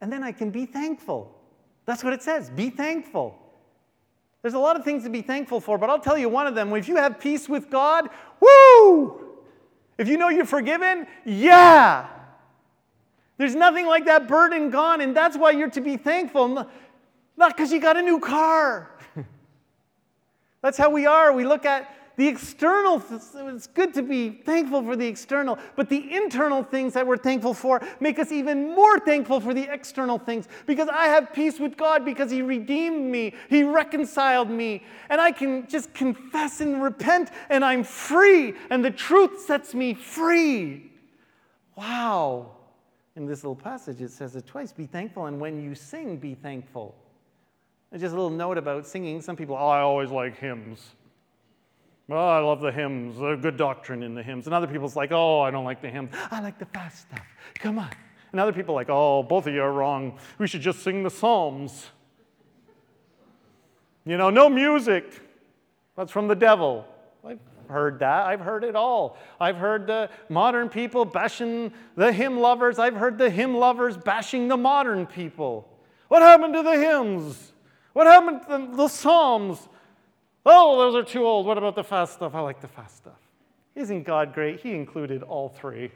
And 0.00 0.12
then 0.12 0.22
I 0.22 0.32
can 0.32 0.50
be 0.50 0.66
thankful. 0.66 1.36
That's 1.86 2.02
what 2.04 2.12
it 2.12 2.22
says 2.22 2.50
be 2.50 2.70
thankful. 2.70 3.36
There's 4.42 4.54
a 4.54 4.58
lot 4.58 4.76
of 4.76 4.84
things 4.84 5.04
to 5.04 5.10
be 5.10 5.20
thankful 5.20 5.60
for, 5.60 5.76
but 5.76 5.90
I'll 5.90 6.00
tell 6.00 6.16
you 6.16 6.28
one 6.28 6.46
of 6.46 6.54
them. 6.54 6.72
If 6.72 6.88
you 6.88 6.96
have 6.96 7.20
peace 7.20 7.48
with 7.48 7.68
God, 7.68 8.08
woo! 8.40 9.36
If 9.98 10.08
you 10.08 10.16
know 10.16 10.30
you're 10.30 10.46
forgiven, 10.46 11.06
yeah! 11.26 12.08
There's 13.36 13.54
nothing 13.54 13.86
like 13.86 14.06
that 14.06 14.28
burden 14.28 14.70
gone, 14.70 15.02
and 15.02 15.14
that's 15.14 15.36
why 15.36 15.50
you're 15.50 15.70
to 15.70 15.80
be 15.80 15.98
thankful. 15.98 16.66
Not 17.36 17.56
because 17.56 17.72
you 17.72 17.80
got 17.80 17.98
a 17.98 18.02
new 18.02 18.18
car. 18.18 18.90
that's 20.62 20.78
how 20.78 20.90
we 20.90 21.06
are. 21.06 21.32
We 21.32 21.44
look 21.44 21.66
at 21.66 21.94
the 22.20 22.28
external, 22.28 23.02
it's 23.48 23.66
good 23.68 23.94
to 23.94 24.02
be 24.02 24.28
thankful 24.28 24.82
for 24.82 24.94
the 24.94 25.06
external, 25.06 25.58
but 25.74 25.88
the 25.88 26.14
internal 26.14 26.62
things 26.62 26.92
that 26.92 27.06
we're 27.06 27.16
thankful 27.16 27.54
for 27.54 27.80
make 27.98 28.18
us 28.18 28.30
even 28.30 28.74
more 28.74 28.98
thankful 28.98 29.40
for 29.40 29.54
the 29.54 29.66
external 29.72 30.18
things 30.18 30.46
because 30.66 30.90
I 30.90 31.06
have 31.06 31.32
peace 31.32 31.58
with 31.58 31.78
God 31.78 32.04
because 32.04 32.30
He 32.30 32.42
redeemed 32.42 33.10
me, 33.10 33.32
He 33.48 33.62
reconciled 33.62 34.50
me, 34.50 34.84
and 35.08 35.18
I 35.18 35.32
can 35.32 35.66
just 35.66 35.94
confess 35.94 36.60
and 36.60 36.82
repent, 36.82 37.30
and 37.48 37.64
I'm 37.64 37.84
free, 37.84 38.52
and 38.68 38.84
the 38.84 38.90
truth 38.90 39.40
sets 39.46 39.72
me 39.72 39.94
free. 39.94 40.92
Wow. 41.74 42.50
In 43.16 43.24
this 43.24 43.44
little 43.44 43.56
passage, 43.56 44.02
it 44.02 44.10
says 44.10 44.36
it 44.36 44.46
twice 44.46 44.72
be 44.72 44.84
thankful, 44.84 45.24
and 45.24 45.40
when 45.40 45.58
you 45.64 45.74
sing, 45.74 46.18
be 46.18 46.34
thankful. 46.34 46.94
And 47.90 47.98
just 47.98 48.12
a 48.12 48.14
little 48.14 48.28
note 48.28 48.58
about 48.58 48.86
singing. 48.86 49.22
Some 49.22 49.36
people, 49.36 49.56
oh, 49.56 49.68
I 49.68 49.80
always 49.80 50.10
like 50.10 50.38
hymns. 50.38 50.96
Oh, 52.10 52.16
I 52.16 52.40
love 52.40 52.60
the 52.60 52.72
hymns. 52.72 53.18
There's 53.18 53.40
good 53.40 53.56
doctrine 53.56 54.02
in 54.02 54.14
the 54.14 54.22
hymns. 54.22 54.46
And 54.46 54.54
other 54.54 54.66
people's 54.66 54.96
like, 54.96 55.12
oh, 55.12 55.40
I 55.40 55.50
don't 55.50 55.64
like 55.64 55.80
the 55.80 55.90
hymns. 55.90 56.10
I 56.30 56.40
like 56.40 56.58
the 56.58 56.66
fast 56.66 57.02
stuff. 57.02 57.24
Come 57.54 57.78
on. 57.78 57.90
And 58.32 58.40
other 58.40 58.52
people 58.52 58.74
are 58.74 58.76
like, 58.76 58.90
oh, 58.90 59.22
both 59.22 59.46
of 59.46 59.54
you 59.54 59.62
are 59.62 59.72
wrong. 59.72 60.18
We 60.38 60.46
should 60.46 60.60
just 60.60 60.82
sing 60.82 61.02
the 61.02 61.10
Psalms. 61.10 61.86
You 64.04 64.16
know, 64.16 64.30
no 64.30 64.48
music. 64.48 65.20
That's 65.96 66.10
from 66.10 66.26
the 66.26 66.34
devil. 66.34 66.86
I've 67.24 67.38
heard 67.68 68.00
that. 68.00 68.26
I've 68.26 68.40
heard 68.40 68.64
it 68.64 68.74
all. 68.74 69.16
I've 69.38 69.56
heard 69.56 69.86
the 69.86 70.10
modern 70.28 70.68
people 70.68 71.04
bashing 71.04 71.72
the 71.96 72.12
hymn 72.12 72.40
lovers. 72.40 72.78
I've 72.78 72.96
heard 72.96 73.18
the 73.18 73.30
hymn 73.30 73.56
lovers 73.56 73.96
bashing 73.96 74.48
the 74.48 74.56
modern 74.56 75.06
people. 75.06 75.68
What 76.08 76.22
happened 76.22 76.54
to 76.54 76.62
the 76.62 76.76
hymns? 76.76 77.52
What 77.92 78.06
happened 78.06 78.70
to 78.70 78.76
the 78.76 78.88
Psalms? 78.88 79.68
Oh, 80.44 80.78
those 80.78 80.94
are 80.94 81.06
too 81.06 81.24
old. 81.26 81.46
What 81.46 81.58
about 81.58 81.74
the 81.74 81.84
fast 81.84 82.14
stuff? 82.14 82.34
I 82.34 82.40
like 82.40 82.60
the 82.60 82.68
fast 82.68 82.96
stuff. 82.96 83.18
Isn't 83.74 84.04
God 84.04 84.32
great? 84.34 84.60
He 84.60 84.74
included 84.74 85.22
all 85.22 85.48
three. 85.48 85.90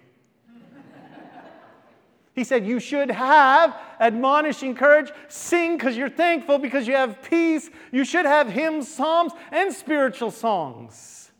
he 2.35 2.45
said, 2.45 2.67
You 2.67 2.79
should 2.79 3.11
have 3.11 3.77
admonish, 4.01 4.63
encourage, 4.63 5.13
sing 5.29 5.77
because 5.77 5.97
you're 5.97 6.11
thankful, 6.11 6.59
because 6.59 6.87
you 6.87 6.95
have 6.95 7.23
peace. 7.23 7.71
You 7.91 8.05
should 8.05 8.27
have 8.27 8.49
hymns, 8.49 8.89
psalms, 8.89 9.33
and 9.51 9.73
spiritual 9.73 10.31
songs. 10.31 11.33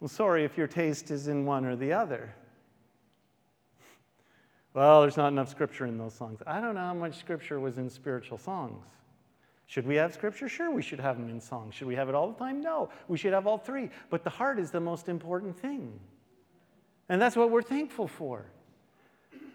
Well, 0.00 0.08
sorry 0.08 0.44
if 0.44 0.56
your 0.56 0.66
taste 0.66 1.10
is 1.10 1.28
in 1.28 1.44
one 1.44 1.66
or 1.66 1.76
the 1.76 1.92
other. 1.92 2.34
Well, 4.72 5.02
there's 5.02 5.16
not 5.16 5.28
enough 5.28 5.48
scripture 5.48 5.84
in 5.86 5.98
those 5.98 6.14
songs. 6.14 6.40
I 6.46 6.60
don't 6.60 6.74
know 6.74 6.80
how 6.80 6.94
much 6.94 7.18
scripture 7.18 7.60
was 7.60 7.76
in 7.76 7.90
spiritual 7.90 8.38
songs. 8.38 8.86
Should 9.70 9.86
we 9.86 9.94
have 9.94 10.12
scripture? 10.12 10.48
Sure, 10.48 10.68
we 10.68 10.82
should 10.82 10.98
have 10.98 11.16
them 11.16 11.28
in 11.28 11.40
song. 11.40 11.70
Should 11.70 11.86
we 11.86 11.94
have 11.94 12.08
it 12.08 12.14
all 12.16 12.26
the 12.26 12.36
time? 12.36 12.60
No. 12.60 12.90
We 13.06 13.16
should 13.16 13.32
have 13.32 13.46
all 13.46 13.56
three. 13.56 13.88
But 14.10 14.24
the 14.24 14.30
heart 14.30 14.58
is 14.58 14.72
the 14.72 14.80
most 14.80 15.08
important 15.08 15.56
thing. 15.56 15.92
And 17.08 17.22
that's 17.22 17.36
what 17.36 17.52
we're 17.52 17.62
thankful 17.62 18.08
for. 18.08 18.46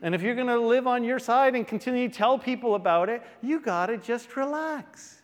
And 0.01 0.15
if 0.15 0.21
you're 0.21 0.35
going 0.35 0.47
to 0.47 0.57
live 0.57 0.87
on 0.87 1.03
your 1.03 1.19
side 1.19 1.53
and 1.53 1.67
continue 1.67 2.07
to 2.07 2.13
tell 2.13 2.39
people 2.39 2.75
about 2.75 3.09
it, 3.09 3.23
you 3.41 3.59
got 3.59 3.87
to 3.87 3.97
just 3.97 4.37
relax. 4.37 5.21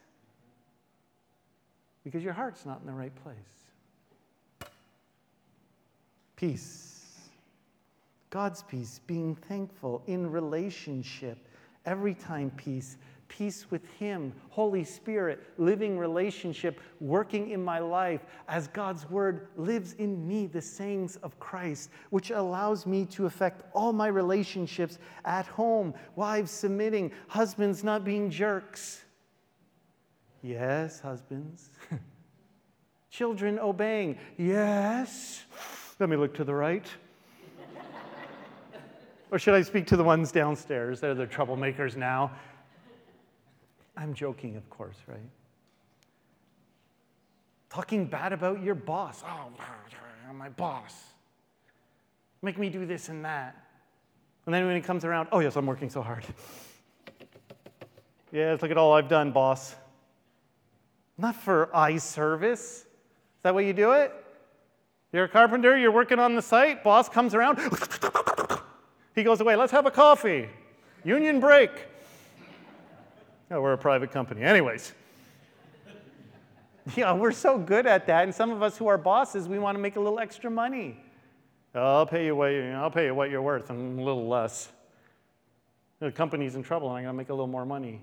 Because 2.03 2.21
your 2.21 2.33
heart's 2.33 2.65
not 2.65 2.81
in 2.81 2.85
the 2.85 2.91
right 2.91 3.15
place. 3.23 3.37
Peace. 6.35 7.29
God's 8.29 8.63
peace, 8.63 8.99
being 9.07 9.35
thankful 9.35 10.03
in 10.07 10.29
relationship. 10.29 11.37
Every 11.85 12.13
time 12.13 12.51
peace 12.57 12.97
peace 13.31 13.71
with 13.71 13.87
Him, 13.93 14.33
Holy 14.49 14.83
Spirit, 14.83 15.41
living 15.57 15.97
relationship, 15.97 16.81
working 16.99 17.51
in 17.51 17.63
my 17.63 17.79
life 17.79 18.25
as 18.49 18.67
God's 18.67 19.09
Word 19.09 19.47
lives 19.55 19.93
in 19.93 20.27
me, 20.27 20.47
the 20.47 20.61
sayings 20.61 21.15
of 21.17 21.39
Christ, 21.39 21.91
which 22.09 22.31
allows 22.31 22.85
me 22.85 23.05
to 23.05 23.27
affect 23.27 23.63
all 23.73 23.93
my 23.93 24.07
relationships 24.07 24.99
at 25.23 25.45
home, 25.47 25.93
wives 26.17 26.51
submitting, 26.51 27.09
husbands 27.29 27.85
not 27.85 28.03
being 28.03 28.29
jerks. 28.29 29.05
Yes, 30.43 30.99
husbands. 30.99 31.69
Children 33.09 33.59
obeying. 33.59 34.17
Yes. 34.37 35.43
Let 35.99 36.09
me 36.09 36.17
look 36.17 36.33
to 36.35 36.43
the 36.43 36.53
right. 36.53 36.85
or 39.31 39.39
should 39.39 39.53
I 39.53 39.61
speak 39.61 39.87
to 39.87 39.95
the 39.95 40.03
ones 40.03 40.33
downstairs? 40.33 40.99
They're 40.99 41.15
the 41.15 41.27
troublemakers 41.27 41.95
now. 41.95 42.31
I'm 44.01 44.15
joking, 44.15 44.55
of 44.55 44.67
course, 44.71 44.95
right? 45.05 45.19
Talking 47.69 48.05
bad 48.05 48.33
about 48.33 48.63
your 48.63 48.73
boss. 48.73 49.23
Oh, 49.23 50.33
my 50.33 50.49
boss. 50.49 50.95
Make 52.41 52.57
me 52.57 52.69
do 52.69 52.87
this 52.87 53.09
and 53.09 53.23
that. 53.25 53.55
And 54.47 54.55
then 54.55 54.65
when 54.65 54.75
he 54.75 54.81
comes 54.81 55.05
around, 55.05 55.29
oh, 55.31 55.39
yes, 55.39 55.55
I'm 55.55 55.67
working 55.67 55.87
so 55.87 56.01
hard. 56.01 56.25
yes, 58.31 58.59
look 58.63 58.71
at 58.71 58.77
all 58.77 58.93
I've 58.93 59.07
done, 59.07 59.31
boss. 59.31 59.75
Not 61.19 61.35
for 61.35 61.73
eye 61.75 61.97
service. 61.97 62.79
Is 62.79 62.85
that 63.43 63.53
way 63.53 63.67
you 63.67 63.73
do 63.73 63.91
it? 63.91 64.11
You're 65.13 65.25
a 65.25 65.29
carpenter, 65.29 65.77
you're 65.77 65.91
working 65.91 66.17
on 66.17 66.33
the 66.35 66.41
site, 66.41 66.83
boss 66.83 67.07
comes 67.07 67.35
around, 67.35 67.59
he 69.15 69.23
goes 69.23 69.41
away, 69.41 69.57
let's 69.57 69.73
have 69.73 69.85
a 69.85 69.91
coffee. 69.91 70.49
Union 71.03 71.41
break. 71.41 71.69
Oh, 73.51 73.59
we're 73.59 73.73
a 73.73 73.77
private 73.77 74.11
company. 74.11 74.41
Anyways. 74.41 74.93
Yeah, 76.95 77.13
we're 77.13 77.31
so 77.31 77.59
good 77.59 77.85
at 77.85 78.07
that. 78.07 78.23
And 78.23 78.33
some 78.33 78.49
of 78.49 78.63
us 78.63 78.75
who 78.75 78.87
are 78.87 78.97
bosses, 78.97 79.47
we 79.47 79.59
want 79.59 79.75
to 79.75 79.79
make 79.79 79.97
a 79.97 79.99
little 79.99 80.17
extra 80.17 80.49
money. 80.49 80.97
I'll 81.75 82.07
pay 82.07 82.25
you 82.25 82.35
what, 82.35 82.51
I'll 82.51 82.89
pay 82.89 83.05
you 83.05 83.13
what 83.13 83.29
you're 83.29 83.43
worth 83.43 83.69
and 83.69 83.99
a 83.99 84.03
little 84.03 84.27
less. 84.27 84.69
The 85.99 86.11
company's 86.11 86.55
in 86.55 86.63
trouble 86.63 86.89
and 86.89 86.97
I'm 86.97 87.03
going 87.03 87.13
to 87.13 87.17
make 87.17 87.29
a 87.29 87.33
little 87.33 87.45
more 87.45 87.67
money. 87.67 88.01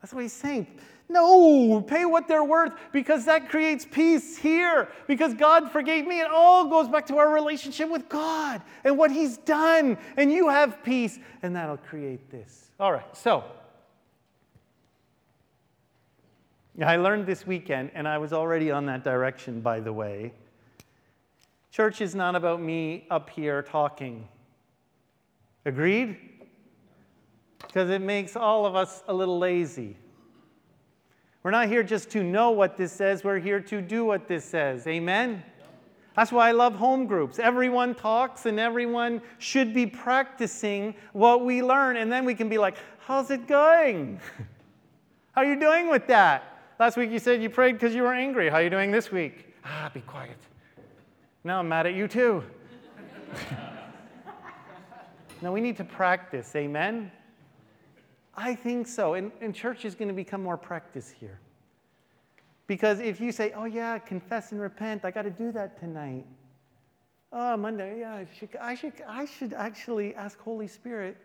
That's 0.00 0.14
what 0.14 0.22
he's 0.22 0.32
saying. 0.32 0.66
No, 1.10 1.82
pay 1.82 2.06
what 2.06 2.26
they're 2.26 2.42
worth 2.42 2.72
because 2.90 3.26
that 3.26 3.50
creates 3.50 3.84
peace 3.84 4.38
here. 4.38 4.88
Because 5.06 5.34
God 5.34 5.70
forgave 5.70 6.06
me. 6.06 6.20
It 6.20 6.30
all 6.30 6.68
goes 6.68 6.88
back 6.88 7.06
to 7.08 7.18
our 7.18 7.32
relationship 7.32 7.90
with 7.90 8.08
God 8.08 8.62
and 8.82 8.96
what 8.96 9.12
He's 9.12 9.36
done. 9.36 9.98
And 10.16 10.32
you 10.32 10.48
have 10.48 10.82
peace, 10.82 11.18
and 11.42 11.54
that'll 11.54 11.76
create 11.76 12.30
this. 12.30 12.70
All 12.80 12.92
right, 12.92 13.16
so 13.16 13.44
I 16.84 16.96
learned 16.96 17.26
this 17.26 17.46
weekend, 17.46 17.90
and 17.94 18.06
I 18.06 18.18
was 18.18 18.32
already 18.32 18.70
on 18.70 18.84
that 18.86 19.02
direction, 19.02 19.60
by 19.60 19.80
the 19.80 19.92
way. 19.92 20.32
Church 21.70 22.00
is 22.00 22.14
not 22.14 22.34
about 22.34 22.60
me 22.60 23.06
up 23.10 23.30
here 23.30 23.62
talking. 23.62 24.28
Agreed? 25.64 26.16
Because 27.58 27.90
it 27.90 28.00
makes 28.00 28.36
all 28.36 28.66
of 28.66 28.74
us 28.76 29.02
a 29.08 29.14
little 29.14 29.38
lazy. 29.38 29.96
We're 31.42 31.50
not 31.50 31.68
here 31.68 31.82
just 31.82 32.10
to 32.10 32.22
know 32.22 32.50
what 32.50 32.76
this 32.76 32.92
says, 32.92 33.24
we're 33.24 33.38
here 33.38 33.60
to 33.60 33.80
do 33.80 34.04
what 34.04 34.28
this 34.28 34.44
says. 34.44 34.86
Amen? 34.86 35.42
That's 36.14 36.32
why 36.32 36.48
I 36.48 36.52
love 36.52 36.74
home 36.74 37.06
groups. 37.06 37.38
Everyone 37.38 37.94
talks 37.94 38.46
and 38.46 38.58
everyone 38.58 39.20
should 39.38 39.74
be 39.74 39.86
practicing 39.86 40.94
what 41.12 41.44
we 41.44 41.62
learn. 41.62 41.98
And 41.98 42.10
then 42.10 42.24
we 42.24 42.34
can 42.34 42.48
be 42.48 42.58
like, 42.58 42.76
how's 42.98 43.30
it 43.30 43.46
going? 43.46 44.18
How 45.32 45.42
are 45.42 45.44
you 45.44 45.60
doing 45.60 45.90
with 45.90 46.06
that? 46.06 46.55
Last 46.78 46.98
week 46.98 47.10
you 47.10 47.18
said 47.18 47.42
you 47.42 47.48
prayed 47.48 47.72
because 47.72 47.94
you 47.94 48.02
were 48.02 48.12
angry. 48.12 48.50
How 48.50 48.56
are 48.56 48.62
you 48.62 48.68
doing 48.68 48.90
this 48.90 49.10
week? 49.10 49.54
Ah, 49.64 49.90
be 49.94 50.02
quiet. 50.02 50.36
Now 51.42 51.60
I'm 51.60 51.68
mad 51.68 51.86
at 51.86 51.94
you 51.94 52.06
too. 52.06 52.44
now 55.40 55.52
we 55.52 55.62
need 55.62 55.78
to 55.78 55.84
practice. 55.84 56.54
Amen? 56.54 57.10
I 58.34 58.54
think 58.54 58.86
so. 58.86 59.14
And, 59.14 59.32
and 59.40 59.54
church 59.54 59.86
is 59.86 59.94
going 59.94 60.08
to 60.08 60.14
become 60.14 60.42
more 60.42 60.58
practice 60.58 61.08
here. 61.08 61.40
Because 62.66 63.00
if 63.00 63.20
you 63.20 63.32
say, 63.32 63.52
oh, 63.56 63.64
yeah, 63.64 63.98
confess 63.98 64.52
and 64.52 64.60
repent, 64.60 65.06
I 65.06 65.10
got 65.10 65.22
to 65.22 65.30
do 65.30 65.52
that 65.52 65.80
tonight. 65.80 66.26
Oh, 67.32 67.56
Monday, 67.56 68.00
yeah, 68.00 68.14
I 68.14 68.26
should, 68.38 68.50
I 68.60 68.74
should, 68.74 68.92
I 69.08 69.24
should 69.24 69.54
actually 69.54 70.14
ask 70.14 70.38
Holy 70.40 70.66
Spirit, 70.66 71.16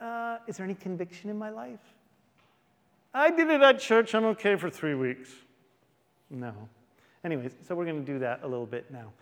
uh, 0.00 0.38
is 0.46 0.58
there 0.58 0.64
any 0.64 0.74
conviction 0.74 1.28
in 1.28 1.38
my 1.38 1.50
life? 1.50 1.80
I 3.14 3.30
did 3.30 3.48
it 3.48 3.62
at 3.62 3.78
church. 3.78 4.12
I'm 4.14 4.24
okay 4.26 4.56
for 4.56 4.68
three 4.68 4.96
weeks. 4.96 5.30
No. 6.28 6.52
Anyways, 7.24 7.52
so 7.66 7.76
we're 7.76 7.84
going 7.84 8.04
to 8.04 8.12
do 8.12 8.18
that 8.18 8.40
a 8.42 8.48
little 8.48 8.66
bit 8.66 8.90
now. 8.90 9.12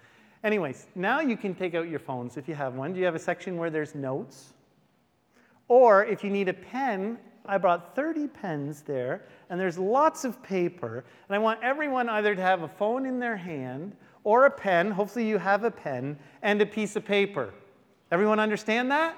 Anyways, 0.43 0.87
now 0.95 1.21
you 1.21 1.37
can 1.37 1.55
take 1.55 1.75
out 1.75 1.89
your 1.89 1.99
phones 1.99 2.39
if 2.39 2.49
you 2.49 2.55
have 2.55 2.75
one. 2.75 2.95
Do 2.95 2.99
you 2.99 3.05
have 3.05 3.15
a 3.15 3.21
section 3.21 3.59
where 3.59 3.69
there's 3.69 3.95
notes? 3.95 4.55
Or 5.69 6.05
if 6.07 6.25
you 6.25 6.31
need 6.31 6.49
a 6.49 6.55
pen, 6.55 7.19
I 7.45 7.59
brought 7.59 7.95
30 7.95 8.29
pens 8.29 8.83
there, 8.83 9.25
and 9.51 9.61
there's 9.61 9.79
lots 9.79 10.25
of 10.25 10.43
paper. 10.43 11.05
And 11.29 11.37
I 11.37 11.39
want 11.39 11.63
everyone 11.63 12.09
either 12.09 12.35
to 12.35 12.41
have 12.41 12.63
a 12.63 12.69
phone 12.69 13.05
in 13.05 13.21
their 13.21 13.37
hand 13.37 13.95
or 14.25 14.47
a 14.47 14.51
pen. 14.51 14.91
Hopefully, 14.91 15.29
you 15.29 15.39
have 15.39 15.65
a 15.65 15.71
pen 15.71 16.19
and 16.41 16.61
a 16.63 16.67
piece 16.67 16.97
of 16.97 17.05
paper. 17.05 17.53
Everyone 18.11 18.41
understand 18.41 18.91
that? 18.91 19.17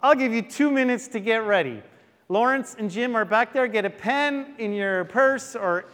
I'll 0.00 0.14
give 0.14 0.32
you 0.32 0.42
two 0.42 0.70
minutes 0.70 1.08
to 1.08 1.20
get 1.20 1.44
ready. 1.44 1.82
Lawrence 2.30 2.76
and 2.78 2.88
Jim 2.88 3.16
are 3.16 3.24
back 3.24 3.52
there. 3.52 3.66
Get 3.66 3.84
a 3.84 3.90
pen 3.90 4.54
in 4.56 4.72
your 4.72 5.04
purse 5.06 5.56
or 5.56 5.86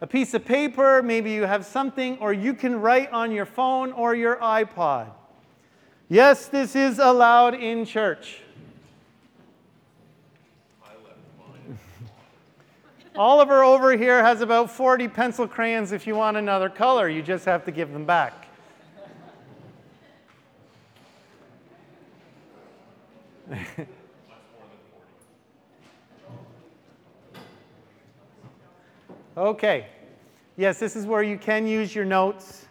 a 0.00 0.06
piece 0.06 0.32
of 0.32 0.44
paper. 0.44 1.02
Maybe 1.02 1.32
you 1.32 1.42
have 1.42 1.66
something, 1.66 2.16
or 2.18 2.32
you 2.32 2.54
can 2.54 2.80
write 2.80 3.10
on 3.10 3.32
your 3.32 3.46
phone 3.46 3.90
or 3.90 4.14
your 4.14 4.36
iPod. 4.36 5.10
Yes, 6.08 6.46
this 6.46 6.76
is 6.76 7.00
allowed 7.00 7.54
in 7.54 7.84
church. 7.84 8.42
Oliver 13.16 13.64
over 13.64 13.96
here 13.96 14.22
has 14.22 14.40
about 14.40 14.70
40 14.70 15.08
pencil 15.08 15.48
crayons 15.48 15.90
if 15.90 16.06
you 16.06 16.14
want 16.14 16.36
another 16.36 16.70
color. 16.70 17.08
You 17.08 17.22
just 17.22 17.44
have 17.44 17.64
to 17.64 17.72
give 17.72 17.92
them 17.92 18.06
back. 18.06 18.46
okay. 29.36 29.86
Yes, 30.56 30.78
this 30.78 30.96
is 30.96 31.06
where 31.06 31.22
you 31.22 31.38
can 31.38 31.66
use 31.66 31.94
your 31.94 32.04
notes 32.04 32.66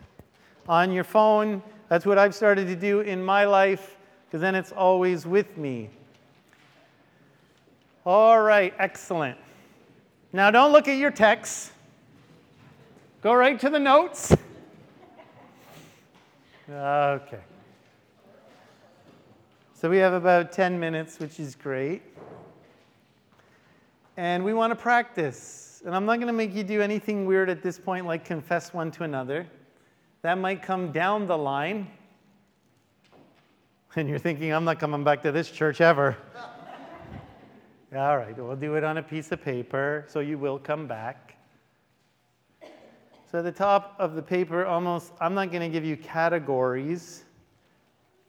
on 0.68 0.92
your 0.92 1.04
phone. 1.04 1.64
That's 1.90 2.06
what 2.06 2.18
I've 2.18 2.36
started 2.36 2.68
to 2.68 2.76
do 2.76 3.02
in 3.02 3.24
my 3.24 3.46
life 3.46 3.98
because 4.26 4.42
then 4.42 4.56
it's 4.56 4.72
always 4.72 5.26
with 5.26 5.58
me. 5.58 5.90
All 8.06 8.42
right, 8.42 8.74
excellent. 8.80 9.38
Now, 10.34 10.50
don't 10.52 10.72
look 10.72 10.88
at 10.88 10.98
your 10.98 11.12
texts. 11.12 11.72
Go 13.22 13.34
right 13.34 13.60
to 13.60 13.70
the 13.70 13.80
notes. 13.80 14.36
Okay. 16.70 17.40
So 19.74 19.90
we 19.90 19.98
have 19.98 20.14
about 20.14 20.52
10 20.52 20.80
minutes, 20.80 21.20
which 21.20 21.40
is 21.40 21.56
great. 21.56 22.02
And 24.16 24.46
we 24.46 24.54
want 24.54 24.72
to 24.72 24.76
practice. 24.76 25.71
And 25.84 25.96
I'm 25.96 26.06
not 26.06 26.18
going 26.18 26.28
to 26.28 26.34
make 26.34 26.54
you 26.54 26.64
do 26.64 26.82
anything 26.82 27.26
weird 27.26 27.50
at 27.50 27.64
this 27.64 27.80
point, 27.80 28.06
like 28.06 28.24
confess 28.24 28.74
one 28.74 28.92
to 28.92 29.04
another. 29.04 29.48
That 30.22 30.38
might 30.38 30.62
come 30.62 30.92
down 30.92 31.28
the 31.28 31.38
line. 31.38 31.88
And 33.94 34.08
you're 34.08 34.20
thinking, 34.20 34.54
I'm 34.54 34.64
not 34.64 34.80
coming 34.80 35.04
back 35.04 35.22
to 35.24 35.34
this 35.34 35.52
church 35.52 35.82
ever. 35.82 36.16
All 37.94 38.18
right, 38.18 38.34
we'll 38.38 38.56
do 38.56 38.76
it 38.76 38.86
on 38.86 39.00
a 39.00 39.04
piece 39.04 39.34
of 39.34 39.44
paper, 39.44 40.06
so 40.08 40.22
you 40.22 40.38
will 40.38 40.58
come 40.58 40.88
back. 40.88 41.36
So 43.30 43.40
at 43.40 43.44
the 43.44 43.52
top 43.52 43.96
of 44.00 44.16
the 44.16 44.22
paper, 44.22 44.66
almost, 44.66 45.12
I'm 45.20 45.34
not 45.34 45.52
going 45.52 45.62
to 45.62 45.68
give 45.68 45.84
you 45.84 45.98
categories 45.98 47.26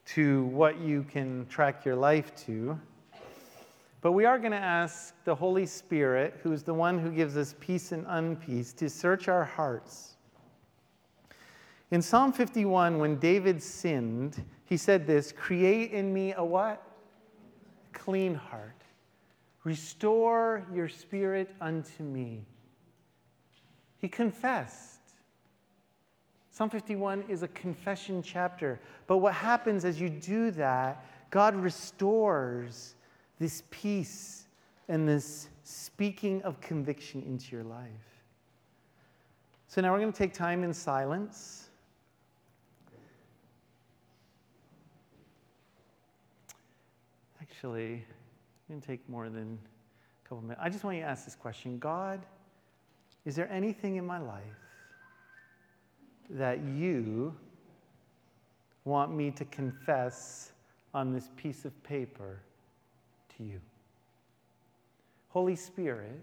to 0.06 0.46
what 0.46 0.80
you 0.80 1.04
can 1.04 1.46
track 1.46 1.84
your 1.84 1.94
life 1.94 2.34
to. 2.46 2.76
But 4.02 4.12
we 4.12 4.24
are 4.24 4.38
going 4.38 4.52
to 4.52 4.58
ask 4.58 5.14
the 5.24 5.34
Holy 5.34 5.64
Spirit, 5.64 6.40
who 6.42 6.52
is 6.52 6.64
the 6.64 6.74
one 6.74 6.98
who 6.98 7.10
gives 7.10 7.36
us 7.36 7.54
peace 7.60 7.92
and 7.92 8.04
unpeace, 8.06 8.76
to 8.76 8.90
search 8.90 9.28
our 9.28 9.44
hearts. 9.44 10.16
In 11.92 12.02
Psalm 12.02 12.32
51, 12.32 12.98
when 12.98 13.16
David 13.16 13.62
sinned, 13.62 14.44
he 14.64 14.76
said 14.76 15.06
this 15.06 15.30
Create 15.30 15.92
in 15.92 16.12
me 16.12 16.34
a 16.34 16.44
what? 16.44 16.82
Clean 17.92 18.34
heart. 18.34 18.82
Restore 19.62 20.66
your 20.74 20.88
spirit 20.88 21.54
unto 21.60 22.02
me. 22.02 22.44
He 23.98 24.08
confessed. 24.08 24.98
Psalm 26.50 26.70
51 26.70 27.24
is 27.28 27.44
a 27.44 27.48
confession 27.48 28.20
chapter. 28.20 28.80
But 29.06 29.18
what 29.18 29.34
happens 29.34 29.84
as 29.84 30.00
you 30.00 30.10
do 30.10 30.50
that, 30.52 31.06
God 31.30 31.54
restores 31.54 32.96
this 33.42 33.64
peace 33.70 34.46
and 34.88 35.06
this 35.06 35.48
speaking 35.64 36.40
of 36.42 36.60
conviction 36.60 37.22
into 37.22 37.56
your 37.56 37.64
life. 37.64 37.88
So 39.66 39.80
now 39.80 39.92
we're 39.92 39.98
going 39.98 40.12
to 40.12 40.18
take 40.18 40.32
time 40.32 40.62
in 40.62 40.72
silence. 40.72 41.70
Actually, 47.40 47.94
I'm 47.94 48.02
going 48.68 48.80
to 48.80 48.86
take 48.86 49.08
more 49.08 49.28
than 49.28 49.58
a 50.24 50.28
couple 50.28 50.42
minutes. 50.42 50.60
I 50.62 50.68
just 50.68 50.84
want 50.84 50.98
you 50.98 51.02
to 51.02 51.08
ask 51.08 51.24
this 51.24 51.34
question 51.34 51.80
God, 51.80 52.20
is 53.24 53.34
there 53.34 53.50
anything 53.50 53.96
in 53.96 54.06
my 54.06 54.18
life 54.18 54.42
that 56.30 56.60
you 56.62 57.34
want 58.84 59.12
me 59.12 59.32
to 59.32 59.44
confess 59.46 60.52
on 60.94 61.12
this 61.12 61.28
piece 61.36 61.64
of 61.64 61.82
paper 61.82 62.40
you? 63.46 63.60
Holy 65.28 65.56
Spirit. 65.56 66.20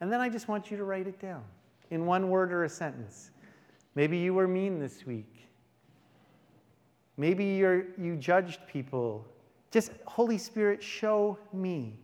And 0.00 0.12
then 0.12 0.20
I 0.20 0.28
just 0.28 0.48
want 0.48 0.70
you 0.70 0.76
to 0.76 0.84
write 0.84 1.06
it 1.06 1.20
down 1.20 1.44
in 1.90 2.06
one 2.06 2.30
word 2.30 2.52
or 2.52 2.64
a 2.64 2.68
sentence. 2.68 3.30
Maybe 3.94 4.16
you 4.16 4.34
were 4.34 4.48
mean 4.48 4.78
this 4.78 5.04
week. 5.06 5.48
Maybe 7.16 7.44
you 7.44 7.86
you 7.98 8.16
judged 8.16 8.60
people 8.66 9.26
just, 9.70 9.92
Holy 10.06 10.38
Spirit, 10.38 10.82
show 10.82 11.38
me. 11.52 11.98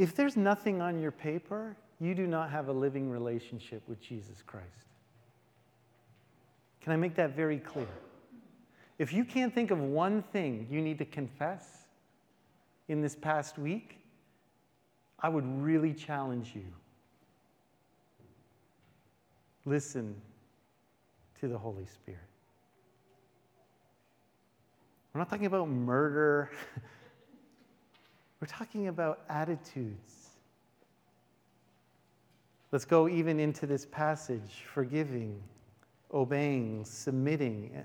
If 0.00 0.14
there's 0.14 0.34
nothing 0.34 0.80
on 0.80 0.98
your 0.98 1.10
paper, 1.10 1.76
you 2.00 2.14
do 2.14 2.26
not 2.26 2.48
have 2.50 2.68
a 2.68 2.72
living 2.72 3.10
relationship 3.10 3.82
with 3.86 4.00
Jesus 4.00 4.42
Christ. 4.46 4.86
Can 6.80 6.94
I 6.94 6.96
make 6.96 7.14
that 7.16 7.36
very 7.36 7.58
clear? 7.58 7.86
If 8.98 9.12
you 9.12 9.26
can't 9.26 9.54
think 9.54 9.70
of 9.70 9.78
one 9.78 10.22
thing 10.22 10.66
you 10.70 10.80
need 10.80 10.96
to 11.00 11.04
confess 11.04 11.84
in 12.88 13.02
this 13.02 13.14
past 13.14 13.58
week, 13.58 13.98
I 15.18 15.28
would 15.28 15.44
really 15.62 15.92
challenge 15.92 16.52
you. 16.54 16.64
Listen 19.66 20.16
to 21.40 21.46
the 21.46 21.58
Holy 21.58 21.84
Spirit. 21.84 22.20
We're 25.12 25.18
not 25.18 25.28
talking 25.28 25.44
about 25.44 25.68
murder. 25.68 26.50
We're 28.40 28.46
talking 28.46 28.88
about 28.88 29.20
attitudes. 29.28 30.30
Let's 32.72 32.86
go 32.86 33.08
even 33.08 33.38
into 33.38 33.66
this 33.66 33.84
passage 33.84 34.64
forgiving, 34.72 35.42
obeying, 36.14 36.84
submitting. 36.84 37.70
I'm 37.74 37.84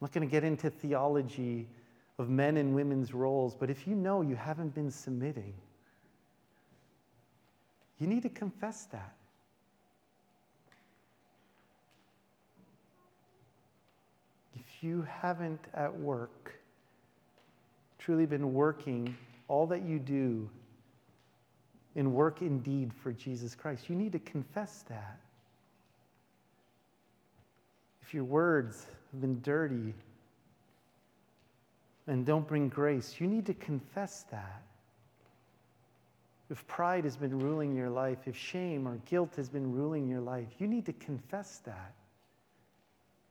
not 0.00 0.12
going 0.12 0.26
to 0.26 0.30
get 0.30 0.42
into 0.42 0.68
theology 0.68 1.68
of 2.18 2.28
men 2.28 2.56
and 2.56 2.74
women's 2.74 3.14
roles, 3.14 3.54
but 3.54 3.70
if 3.70 3.86
you 3.86 3.94
know 3.94 4.22
you 4.22 4.34
haven't 4.34 4.74
been 4.74 4.90
submitting, 4.90 5.54
you 8.00 8.08
need 8.08 8.22
to 8.22 8.28
confess 8.28 8.86
that. 8.86 9.14
If 14.56 14.82
you 14.82 15.06
haven't 15.08 15.60
at 15.74 15.94
work 15.94 16.61
truly 18.04 18.26
been 18.26 18.52
working 18.52 19.16
all 19.48 19.66
that 19.66 19.82
you 19.82 19.98
do 19.98 20.48
in 21.94 22.12
work 22.12 22.42
indeed 22.42 22.92
for 23.02 23.12
Jesus 23.12 23.54
Christ, 23.54 23.88
you 23.88 23.94
need 23.94 24.12
to 24.12 24.18
confess 24.18 24.84
that. 24.88 25.20
If 28.02 28.14
your 28.14 28.24
words 28.24 28.86
have 29.12 29.20
been 29.20 29.40
dirty, 29.42 29.94
and 32.06 32.26
don't 32.26 32.46
bring 32.46 32.68
grace, 32.68 33.16
you 33.20 33.26
need 33.26 33.46
to 33.46 33.54
confess 33.54 34.24
that. 34.30 34.62
If 36.50 36.66
pride 36.66 37.04
has 37.04 37.16
been 37.16 37.38
ruling 37.38 37.74
your 37.74 37.88
life, 37.88 38.18
if 38.26 38.36
shame 38.36 38.86
or 38.86 38.96
guilt 39.06 39.36
has 39.36 39.48
been 39.48 39.72
ruling 39.72 40.08
your 40.08 40.20
life, 40.20 40.48
you 40.58 40.66
need 40.66 40.84
to 40.86 40.92
confess 40.94 41.58
that. 41.64 41.94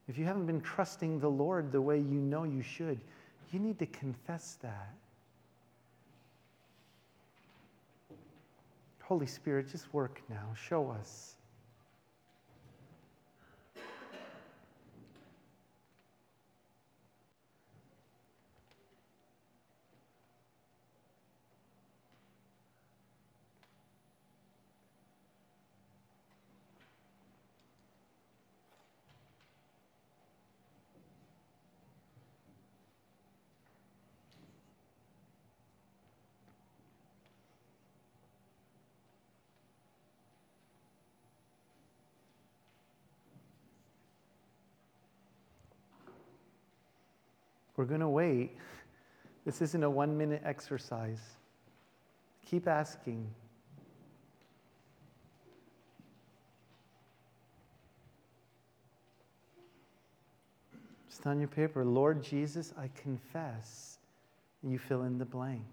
If 0.08 0.18
you 0.18 0.26
haven't 0.26 0.46
been 0.46 0.62
trusting 0.62 1.20
the 1.20 1.30
Lord 1.30 1.72
the 1.72 1.82
way 1.82 1.98
you 1.98 2.20
know 2.20 2.44
you 2.44 2.62
should, 2.62 3.00
you 3.52 3.60
need 3.60 3.80
to 3.80 3.86
confess 3.86 4.58
that. 4.62 4.94
Holy 9.04 9.28
Spirit, 9.28 9.68
just 9.70 9.94
work 9.94 10.22
now. 10.30 10.54
Show 10.56 10.90
us. 10.90 11.36
We're 47.82 47.88
going 47.88 48.02
to 48.02 48.10
wait. 48.10 48.52
This 49.44 49.60
isn't 49.60 49.84
a 49.84 49.90
one 49.90 50.16
minute 50.16 50.44
exercise. 50.46 51.20
Keep 52.46 52.68
asking. 52.68 53.28
Just 61.10 61.26
on 61.26 61.40
your 61.40 61.48
paper, 61.48 61.84
Lord 61.84 62.24
Jesus, 62.24 62.72
I 62.78 62.88
confess. 63.02 63.98
You 64.62 64.78
fill 64.78 65.02
in 65.02 65.18
the 65.18 65.26
blank. 65.26 65.66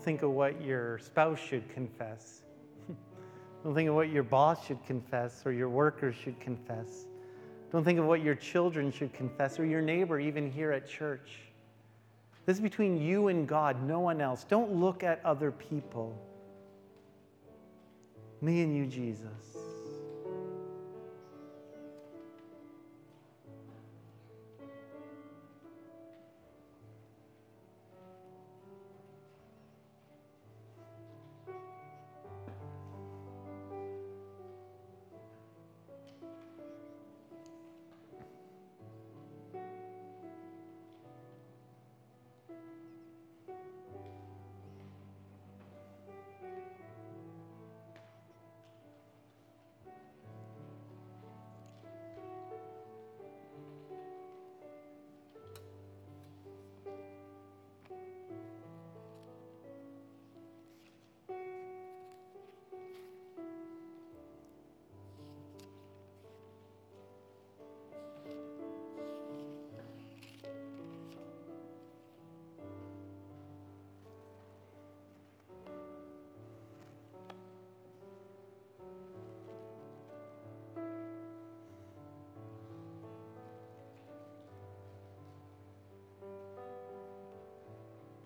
Don't 0.00 0.04
think 0.06 0.22
of 0.22 0.30
what 0.30 0.62
your 0.62 0.98
spouse 0.98 1.38
should 1.38 1.68
confess. 1.68 2.40
Don't 3.64 3.74
think 3.74 3.86
of 3.90 3.94
what 3.94 4.08
your 4.08 4.22
boss 4.22 4.66
should 4.66 4.82
confess 4.86 5.42
or 5.44 5.52
your 5.52 5.68
workers 5.68 6.14
should 6.14 6.40
confess. 6.40 7.04
Don't 7.70 7.84
think 7.84 7.98
of 7.98 8.06
what 8.06 8.22
your 8.22 8.34
children 8.34 8.90
should 8.90 9.12
confess 9.12 9.60
or 9.60 9.66
your 9.66 9.82
neighbor, 9.82 10.18
even 10.18 10.50
here 10.50 10.72
at 10.72 10.88
church. 10.88 11.40
This 12.46 12.56
is 12.56 12.62
between 12.62 12.96
you 12.96 13.28
and 13.28 13.46
God, 13.46 13.86
no 13.86 14.00
one 14.00 14.22
else. 14.22 14.44
Don't 14.44 14.72
look 14.72 15.04
at 15.04 15.22
other 15.22 15.50
people. 15.50 16.18
Me 18.40 18.62
and 18.62 18.74
you, 18.74 18.86
Jesus. 18.86 19.69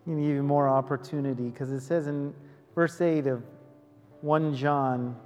Need 0.07 0.31
even 0.31 0.45
more 0.45 0.69
opportunity 0.69 1.49
because 1.49 1.71
it 1.71 1.81
says 1.81 2.07
in 2.07 2.35
verse 2.75 3.01
8 3.01 3.27
of 3.27 3.43
1 4.21 4.55
John 4.55 5.17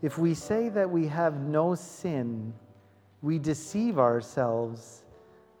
if 0.00 0.16
we 0.16 0.34
say 0.34 0.68
that 0.68 0.88
we 0.88 1.06
have 1.08 1.40
no 1.40 1.74
sin, 1.74 2.54
we 3.20 3.38
deceive 3.38 3.98
ourselves 3.98 5.04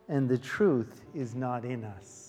and 0.08 0.28
the 0.28 0.38
truth 0.38 1.04
is 1.14 1.34
not 1.34 1.64
in 1.64 1.84
us. 1.84 2.27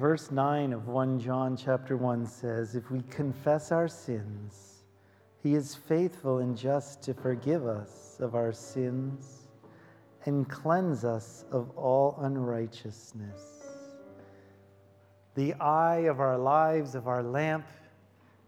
Verse 0.00 0.30
9 0.30 0.72
of 0.72 0.88
1 0.88 1.20
John 1.20 1.58
chapter 1.58 1.94
1 1.94 2.24
says, 2.24 2.74
If 2.74 2.90
we 2.90 3.02
confess 3.10 3.70
our 3.70 3.86
sins, 3.86 4.84
he 5.42 5.54
is 5.54 5.74
faithful 5.74 6.38
and 6.38 6.56
just 6.56 7.02
to 7.02 7.12
forgive 7.12 7.66
us 7.66 8.16
of 8.18 8.34
our 8.34 8.50
sins 8.50 9.48
and 10.24 10.48
cleanse 10.48 11.04
us 11.04 11.44
of 11.52 11.68
all 11.76 12.16
unrighteousness. 12.22 13.42
The 15.34 15.52
eye 15.60 16.06
of 16.08 16.18
our 16.18 16.38
lives, 16.38 16.94
of 16.94 17.06
our 17.06 17.22
lamp, 17.22 17.66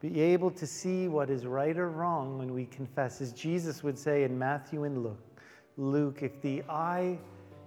be 0.01 0.23
able 0.23 0.53
to 0.53 0.67
see 0.67 1.07
what 1.07 1.29
is 1.29 1.45
right 1.45 1.77
or 1.77 1.91
wrong 1.91 2.39
when 2.39 2.55
we 2.55 2.65
confess. 2.65 3.21
As 3.21 3.35
Jesus 3.35 3.83
would 3.83 3.99
say 3.99 4.25
in 4.25 4.39
Matthew 4.39 4.85
and 4.85 5.03
Luke, 5.03 5.39
Luke, 5.77 6.23
if 6.23 6.41
the 6.41 6.63
eye, 6.71 7.19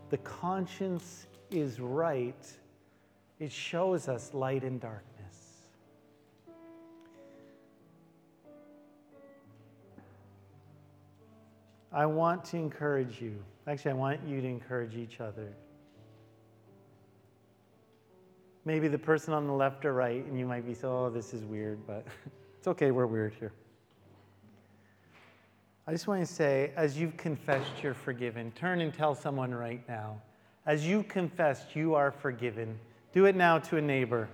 the 0.09 0.17
conscience 0.17 1.27
is 1.51 1.79
right, 1.79 2.51
it 3.39 3.51
shows 3.51 4.07
us 4.07 4.33
light 4.33 4.63
and 4.63 4.79
darkness. 4.79 5.05
I 11.91 12.05
want 12.05 12.43
to 12.45 12.57
encourage 12.57 13.21
you. 13.21 13.35
Actually, 13.67 13.91
I 13.91 13.95
want 13.95 14.19
you 14.27 14.41
to 14.41 14.47
encourage 14.47 14.95
each 14.95 15.21
other. 15.21 15.53
Maybe 18.65 18.87
the 18.87 18.97
person 18.97 19.33
on 19.33 19.47
the 19.47 19.53
left 19.53 19.85
or 19.85 19.93
right, 19.93 20.25
and 20.25 20.37
you 20.37 20.45
might 20.45 20.65
be 20.65 20.73
so, 20.73 21.05
oh, 21.05 21.09
this 21.09 21.33
is 21.33 21.43
weird, 21.45 21.79
but 21.87 22.05
it's 22.57 22.67
okay, 22.67 22.91
we're 22.91 23.05
weird 23.05 23.33
here. 23.39 23.53
I 25.87 25.91
just 25.91 26.07
want 26.07 26.25
to 26.25 26.33
say, 26.33 26.71
as 26.75 26.97
you've 26.97 27.15
confessed 27.15 27.71
you're 27.83 27.93
forgiven, 27.93 28.51
turn 28.51 28.81
and 28.81 28.91
tell 28.93 29.13
someone 29.13 29.53
right 29.53 29.87
now. 29.87 30.19
As 30.65 30.85
you 30.85 31.03
confessed 31.03 31.75
you 31.75 31.93
are 31.93 32.11
forgiven, 32.11 32.77
do 33.15 33.23
it 33.23 33.35
now 33.35 33.57
to 33.57 33.77
a 33.77 33.81
neighbor. 33.81 34.27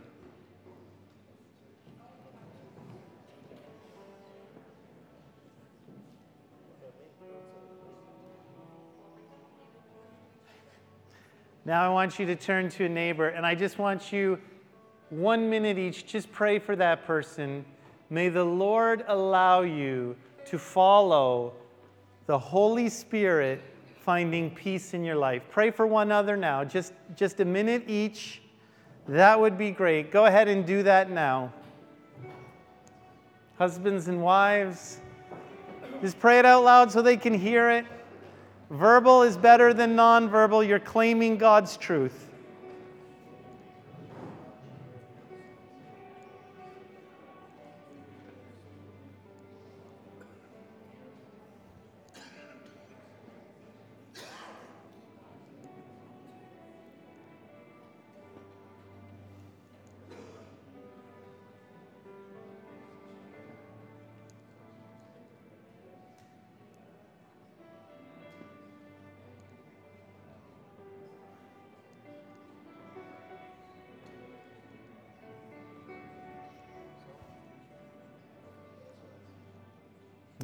Now 11.64 11.86
I 11.86 11.90
want 11.90 12.18
you 12.18 12.26
to 12.26 12.36
turn 12.36 12.70
to 12.70 12.86
a 12.86 12.90
neighbor, 12.90 13.28
and 13.28 13.46
I 13.46 13.54
just 13.54 13.78
want 13.78 14.12
you, 14.12 14.40
one 15.12 15.48
minute 15.48 15.78
each, 15.78 16.08
just 16.08 16.32
pray 16.32 16.58
for 16.58 16.76
that 16.76 17.06
person. 17.06 17.64
May 18.10 18.30
the 18.30 18.44
Lord 18.44 19.06
allow 19.08 19.62
you 19.62 20.16
to 20.48 20.58
follow 20.58 21.54
the 22.26 22.40
Holy 22.40 22.90
Spirit 22.90 23.62
finding 24.04 24.50
peace 24.50 24.96
in 24.96 25.04
your 25.04 25.18
life. 25.18 25.44
Pray 25.52 25.70
for 25.70 25.86
one 25.86 26.12
other 26.12 26.36
now, 26.36 26.64
just, 26.64 26.94
just 27.16 27.42
a 27.42 27.46
minute 27.46 27.84
each. 27.88 28.41
That 29.08 29.40
would 29.40 29.58
be 29.58 29.72
great. 29.72 30.12
Go 30.12 30.26
ahead 30.26 30.48
and 30.48 30.66
do 30.66 30.84
that 30.84 31.10
now. 31.10 31.52
Husbands 33.58 34.08
and 34.08 34.22
wives, 34.22 35.00
just 36.02 36.20
pray 36.20 36.40
it 36.40 36.46
out 36.46 36.64
loud 36.64 36.92
so 36.92 37.02
they 37.02 37.18
can 37.18 37.34
hear 37.34 37.70
it. 37.70 37.86
Verbal 38.72 39.22
is 39.22 39.38
better 39.38 39.74
than 39.74 39.96
nonverbal. 39.96 40.68
You're 40.68 40.80
claiming 40.80 41.38
God's 41.38 41.78
truth. 41.78 42.31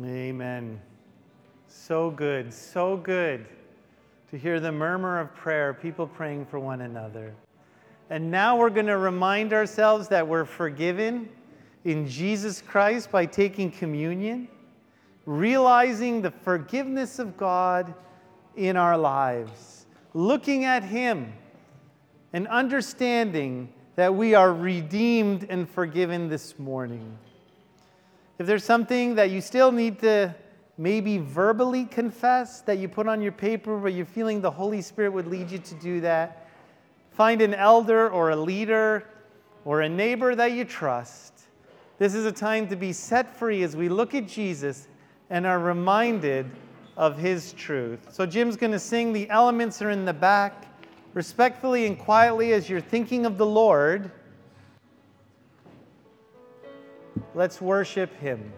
Amen. 0.05 0.79
So 1.67 2.11
good, 2.11 2.53
so 2.53 2.97
good 2.97 3.47
to 4.29 4.37
hear 4.37 4.59
the 4.59 4.71
murmur 4.71 5.19
of 5.19 5.33
prayer, 5.33 5.73
people 5.73 6.05
praying 6.05 6.45
for 6.45 6.59
one 6.59 6.81
another. 6.81 7.33
And 8.11 8.29
now 8.29 8.57
we're 8.57 8.69
going 8.69 8.85
to 8.87 8.97
remind 8.97 9.53
ourselves 9.53 10.07
that 10.09 10.27
we're 10.27 10.45
forgiven 10.45 11.29
in 11.83 12.07
Jesus 12.07 12.61
Christ 12.61 13.09
by 13.09 13.25
taking 13.25 13.71
communion, 13.71 14.47
realizing 15.25 16.21
the 16.21 16.31
forgiveness 16.31 17.17
of 17.17 17.35
God 17.35 17.93
in 18.55 18.77
our 18.77 18.97
lives, 18.97 19.87
looking 20.13 20.65
at 20.65 20.83
Him 20.83 21.33
and 22.33 22.47
understanding 22.49 23.73
that 23.95 24.13
we 24.13 24.35
are 24.35 24.53
redeemed 24.53 25.47
and 25.49 25.67
forgiven 25.67 26.29
this 26.29 26.59
morning. 26.59 27.17
If 28.39 28.45
there's 28.45 28.63
something 28.63 29.15
that 29.15 29.31
you 29.31 29.41
still 29.41 29.71
need 29.71 29.99
to 29.99 30.35
maybe 30.77 31.17
verbally 31.17 31.85
confess 31.85 32.61
that 32.61 32.77
you 32.77 32.87
put 32.87 33.07
on 33.07 33.19
your 33.21 33.31
paper, 33.31 33.77
but 33.77 33.93
you're 33.93 34.05
feeling 34.05 34.41
the 34.41 34.51
Holy 34.51 34.81
Spirit 34.81 35.11
would 35.13 35.25
lead 35.25 35.49
you 35.49 35.57
to 35.57 35.75
do 35.75 36.01
that, 36.01 36.47
find 37.09 37.41
an 37.41 37.55
elder 37.55 38.09
or 38.09 38.29
a 38.29 38.35
leader 38.35 39.07
or 39.65 39.81
a 39.81 39.89
neighbor 39.89 40.35
that 40.35 40.51
you 40.51 40.65
trust. 40.65 41.33
This 41.97 42.13
is 42.13 42.25
a 42.25 42.31
time 42.31 42.67
to 42.67 42.75
be 42.75 42.93
set 42.93 43.35
free 43.35 43.63
as 43.63 43.75
we 43.75 43.89
look 43.89 44.13
at 44.13 44.27
Jesus 44.27 44.87
and 45.31 45.47
are 45.47 45.59
reminded 45.59 46.49
of 46.95 47.17
his 47.17 47.53
truth. 47.53 48.07
So, 48.11 48.27
Jim's 48.27 48.55
going 48.55 48.71
to 48.71 48.79
sing. 48.79 49.13
The 49.13 49.27
elements 49.31 49.81
are 49.81 49.89
in 49.89 50.05
the 50.05 50.13
back. 50.13 50.65
Respectfully 51.15 51.87
and 51.87 51.97
quietly, 51.97 52.53
as 52.53 52.69
you're 52.69 52.81
thinking 52.81 53.25
of 53.25 53.39
the 53.39 53.45
Lord, 53.45 54.11
Let's 57.37 57.61
worship 57.61 58.11
him. 58.19 58.51